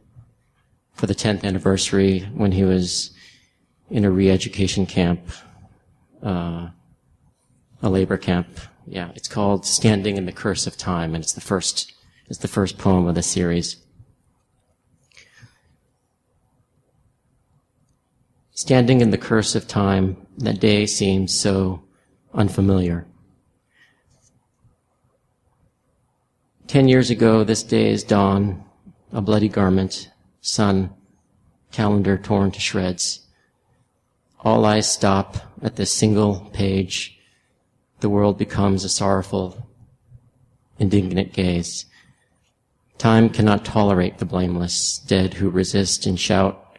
[0.94, 3.12] for the 10th anniversary when he was
[3.90, 5.20] in a re-education camp,
[6.24, 6.70] uh,
[7.82, 8.48] a labor camp.
[8.86, 11.92] Yeah, it's called Standing in the Curse of Time, and it's the first,
[12.30, 13.76] it's the first poem of the series.
[18.52, 21.84] Standing in the curse of time, that day seems so
[22.34, 23.06] unfamiliar.
[26.68, 28.62] Ten years ago, this day is dawn,
[29.14, 30.12] a bloody garment,
[30.42, 30.94] sun,
[31.72, 33.26] calendar torn to shreds.
[34.42, 37.18] All eyes stop at this single page.
[38.02, 39.66] The world becomes a sorrowful,
[40.78, 41.86] indignant gaze.
[42.98, 46.78] Time cannot tolerate the blameless, dead who resist and shout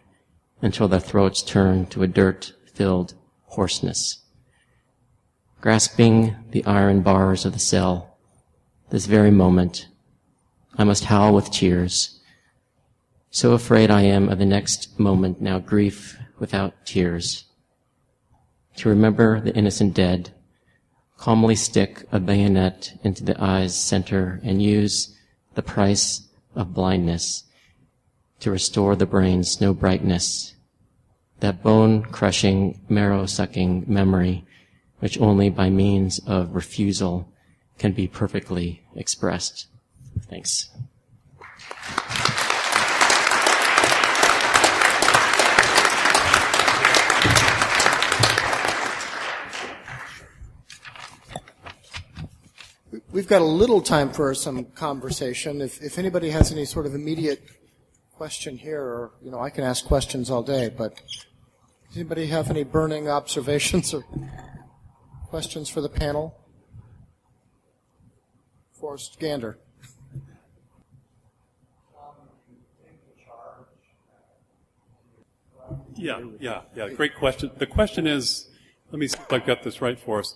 [0.61, 3.14] until their throats turn to a dirt-filled
[3.47, 4.22] hoarseness.
[5.62, 8.08] Grasping the iron bars of the cell,
[8.91, 9.89] this very moment.
[10.76, 12.20] I must howl with tears.
[13.30, 17.45] So afraid I am of the next moment, now grief without tears.
[18.76, 20.30] To remember the innocent dead,
[21.16, 25.16] calmly stick a bayonet into the eye's center and use
[25.55, 27.45] the price of blindness
[28.41, 30.55] to restore the brain's no brightness,
[31.41, 34.45] that bone crushing, marrow sucking memory,
[35.01, 37.32] which only by means of refusal
[37.79, 39.68] can be perfectly expressed.
[40.29, 40.70] Thanks.
[53.11, 55.61] We've got a little time for some conversation.
[55.61, 57.43] If, if anybody has any sort of immediate
[58.12, 60.68] question here, or you know, I can ask questions all day.
[60.68, 60.95] But
[61.89, 64.05] does anybody have any burning observations or
[65.29, 66.38] questions for the panel?
[68.79, 69.59] Forrest Gander.
[75.97, 76.89] Yeah, yeah, yeah.
[76.91, 77.51] Great question.
[77.59, 78.49] The question is,
[78.93, 80.35] let me see if I've got this right for us.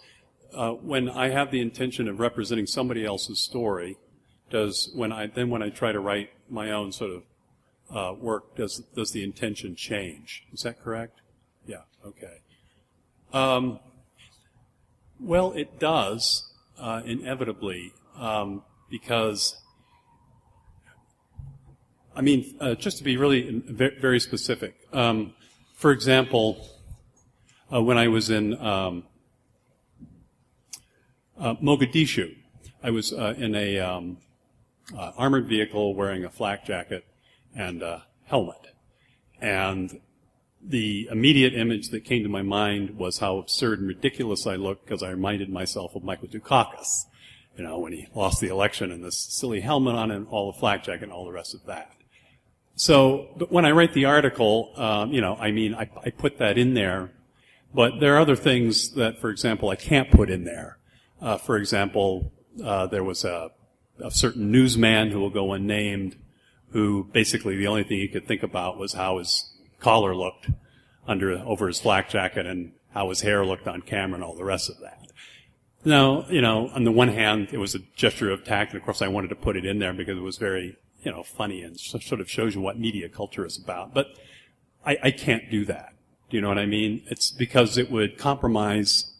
[0.52, 3.96] Uh, when I have the intention of representing somebody else's story,
[4.50, 7.22] does when I then when I try to write my own sort of
[7.90, 10.44] uh, work, does does the intention change?
[10.52, 11.20] Is that correct?
[11.64, 11.82] Yeah.
[12.04, 12.40] Okay.
[13.32, 13.78] Um,
[15.18, 19.56] well, it does uh, inevitably um, because,
[22.14, 25.34] I mean, uh, just to be really very specific, um,
[25.74, 26.68] for example,
[27.72, 29.04] uh, when I was in um,
[31.38, 32.36] uh, Mogadishu,
[32.82, 34.18] I was uh, in a um,
[34.96, 37.04] uh, armored vehicle wearing a flak jacket
[37.54, 38.74] and a helmet,
[39.40, 40.00] and
[40.64, 44.84] the immediate image that came to my mind was how absurd and ridiculous I looked
[44.84, 47.06] because I reminded myself of Michael Dukakis
[47.56, 50.58] you know, when he lost the election and this silly helmet on and all the
[50.58, 51.92] flak jacket and all the rest of that.
[52.74, 56.38] So, but when I write the article, um, you know, I mean, I, I, put
[56.38, 57.10] that in there,
[57.74, 60.78] but there are other things that, for example, I can't put in there.
[61.20, 62.32] Uh, for example,
[62.64, 63.50] uh, there was a,
[64.02, 66.16] a, certain newsman who will go unnamed
[66.70, 70.48] who basically the only thing he could think about was how his collar looked
[71.06, 74.44] under over his flak jacket and how his hair looked on camera and all the
[74.44, 75.06] rest of that.
[75.84, 78.84] Now, you know, on the one hand, it was a gesture of tact, and of
[78.84, 81.62] course I wanted to put it in there because it was very, you know, funny
[81.62, 83.92] and sort of shows you what media culture is about.
[83.92, 84.16] But
[84.86, 85.94] I, I can't do that.
[86.30, 87.02] Do you know what I mean?
[87.08, 89.12] It's because it would compromise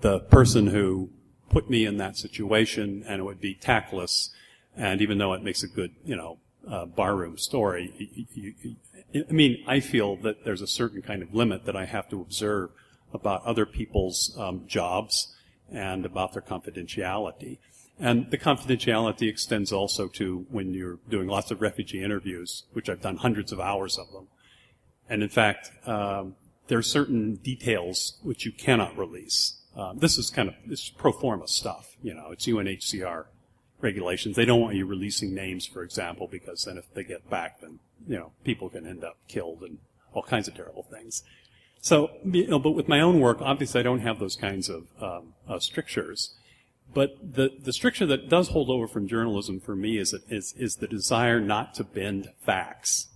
[0.00, 1.10] the person who
[1.50, 4.30] put me in that situation, and it would be tactless.
[4.76, 6.38] And even though it makes a good, you know,
[6.68, 7.92] uh, barroom story,
[8.32, 8.76] you, you,
[9.28, 12.20] I mean, I feel that there's a certain kind of limit that I have to
[12.20, 12.70] observe
[13.12, 15.35] about other people's um, jobs
[15.72, 17.58] and about their confidentiality.
[17.98, 23.00] And the confidentiality extends also to when you're doing lots of refugee interviews, which I've
[23.00, 24.28] done hundreds of hours of them.
[25.08, 26.34] And in fact, um,
[26.68, 29.62] there are certain details which you cannot release.
[29.76, 31.96] Um, this is kind of this pro forma stuff.
[32.02, 33.26] You know, it's UNHCR
[33.80, 34.36] regulations.
[34.36, 37.78] They don't want you releasing names, for example, because then if they get back, then
[38.06, 39.78] you know people can end up killed and
[40.12, 41.22] all kinds of terrible things.
[41.80, 44.86] So, you know, but with my own work, obviously, I don't have those kinds of
[45.00, 46.34] um, uh, strictures.
[46.92, 50.76] But the, the stricture that does hold over from journalism for me is, is, is
[50.76, 53.08] the desire not to bend facts.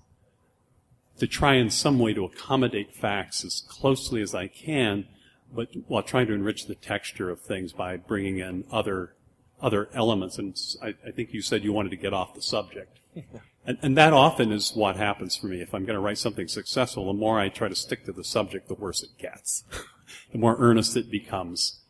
[1.19, 5.07] To try in some way to accommodate facts as closely as I can,
[5.53, 9.15] but while trying to enrich the texture of things by bringing in other,
[9.61, 10.39] other elements.
[10.39, 12.99] And I, I think you said you wanted to get off the subject.
[13.67, 15.61] And, and, that often is what happens for me.
[15.61, 18.25] If I'm going to write something successful, the more I try to stick to the
[18.25, 19.65] subject, the worse it gets.
[20.33, 21.81] the more earnest it becomes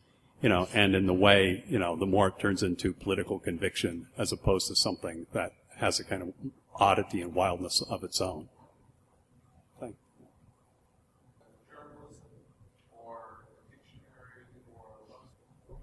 [0.41, 4.07] you know, and in the way, you know, the more it turns into political conviction
[4.17, 6.33] as opposed to something that has a kind of
[6.75, 8.49] oddity and wildness of its own.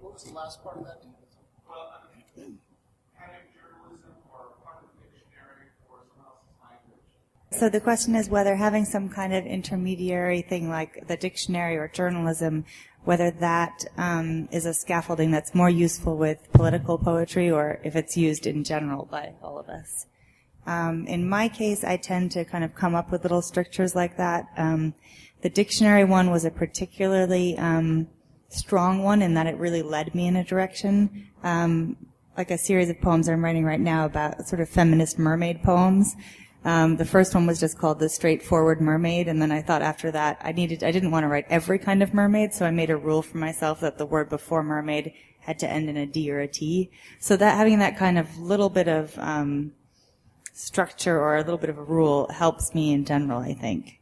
[0.01, 1.08] What was the last part of that?
[7.51, 11.89] So the question is whether having some kind of intermediary thing like the dictionary or
[11.89, 12.65] journalism
[13.05, 18.19] whether that um, is a scaffolding that's more useful with political poetry or if it's
[18.19, 20.05] used in general by all of us.
[20.67, 24.19] Um, in my case, I tend to kind of come up with little strictures like
[24.19, 24.45] that.
[24.59, 24.93] Um,
[25.41, 28.09] the dictionary one was a particularly um,
[28.51, 31.31] strong one in that it really led me in a direction.
[31.43, 31.97] Um,
[32.37, 36.15] like a series of poems I'm writing right now about sort of feminist mermaid poems.
[36.65, 40.11] Um, the first one was just called The Straightforward Mermaid, and then I thought after
[40.11, 42.91] that I needed, I didn't want to write every kind of mermaid, so I made
[42.91, 46.31] a rule for myself that the word before mermaid had to end in a D
[46.31, 46.91] or a T.
[47.21, 49.73] So that having that kind of little bit of um,
[50.53, 54.01] structure or a little bit of a rule helps me in general, I think.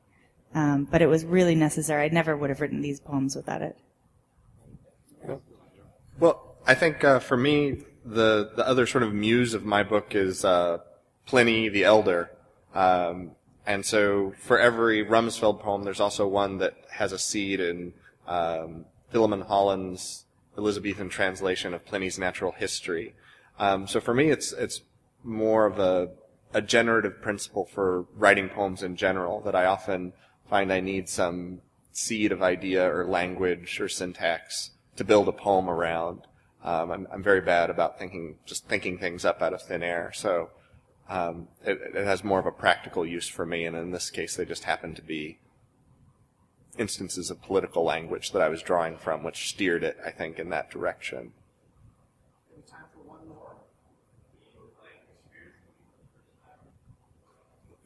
[0.55, 2.07] Um, but it was really necessary.
[2.07, 3.77] I never would have written these poems without it.
[6.19, 10.15] Well, I think uh, for me, the the other sort of muse of my book
[10.15, 10.79] is uh,
[11.27, 12.31] Pliny the Elder.
[12.77, 13.33] Um,
[13.67, 17.95] and so for every Rumsfeld poem, there's also one that has a seed in
[18.27, 20.27] um, Philemon Holland's
[20.59, 23.15] Elizabethan translation of Pliny's Natural History.
[23.59, 24.83] Um, so for me, it's it's
[25.25, 26.11] more of a
[26.55, 30.13] a generative principle for writing poems in general that I often
[30.49, 31.61] find I need some
[31.93, 36.23] seed of idea or language or syntax to build a poem around.
[36.63, 40.13] Um, I'm, I'm very bad about thinking, just thinking things up out of thin air.
[40.15, 40.51] So
[41.09, 44.37] um, it, it, has more of a practical use for me, and in this case,
[44.37, 45.39] they just happen to be
[46.79, 50.51] instances of political language that I was drawing from, which steered it, I think, in
[50.51, 51.33] that direction.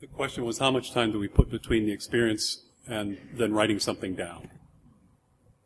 [0.00, 3.78] The question was how much time do we put between the experience and then writing
[3.78, 4.48] something down?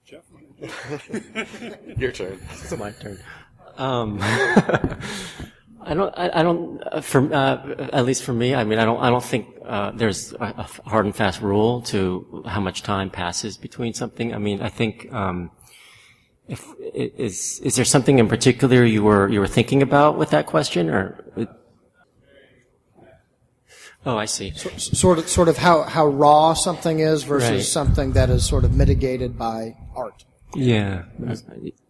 [0.04, 0.24] Jeff?
[1.96, 2.40] Your turn.
[2.50, 3.18] It's my turn.
[3.76, 4.20] Um,
[5.84, 6.14] I don't.
[6.16, 6.82] I, I don't.
[6.82, 9.00] Uh, for uh, at least for me, I mean, I don't.
[9.00, 13.10] I don't think uh, there's a, a, hard and fast rule to how much time
[13.10, 14.34] passes between something.
[14.34, 15.12] I mean, I think.
[15.12, 15.50] Um,
[16.46, 16.62] if
[16.94, 20.90] is is there something in particular you were you were thinking about with that question,
[20.90, 21.24] or?
[24.06, 24.50] Oh, I see.
[24.50, 27.62] So, sort of, sort of how, how raw something is versus right.
[27.62, 30.24] something that is sort of mitigated by art.
[30.54, 31.04] Yeah.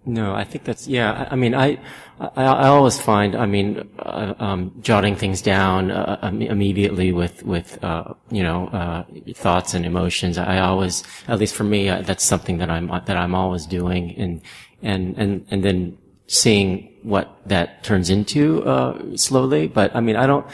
[0.06, 1.28] No, I think that's yeah.
[1.30, 1.78] I, mean, I,
[2.20, 7.82] I, I always find, I mean, uh, um, jotting things down uh, immediately with with
[7.82, 10.36] uh, you know uh, thoughts and emotions.
[10.36, 14.14] I always, at least for me, uh, that's something that I'm that I'm always doing,
[14.16, 14.42] and
[14.82, 19.68] and and and then seeing what that turns into uh, slowly.
[19.68, 20.46] But I mean, I don't.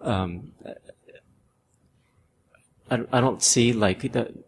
[0.00, 0.52] Um,
[2.88, 4.41] I, I don't see like the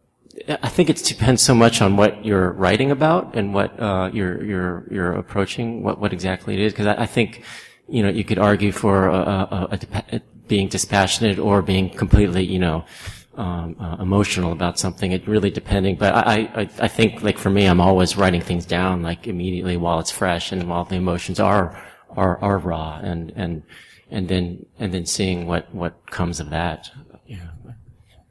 [0.48, 4.42] I think it depends so much on what you're writing about and what uh, you're
[4.44, 6.72] you're you're approaching, what what exactly it is.
[6.72, 7.44] Because I, I, think,
[7.88, 9.78] you know, you could argue for a, a,
[10.12, 12.84] a, being dispassionate or being completely, you know,
[13.36, 15.12] um, uh, emotional about something.
[15.12, 18.66] It really depending, but I, I, I think like for me, I'm always writing things
[18.66, 21.80] down like immediately while it's fresh and while the emotions are,
[22.10, 23.62] are, are raw and, and,
[24.10, 26.90] and then, and then seeing what, what comes of that.
[27.26, 27.48] Yeah.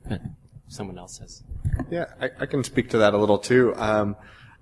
[0.07, 0.21] But
[0.67, 1.43] someone else says.
[1.89, 3.73] Yeah, I, I can speak to that a little too.
[3.75, 4.15] Um,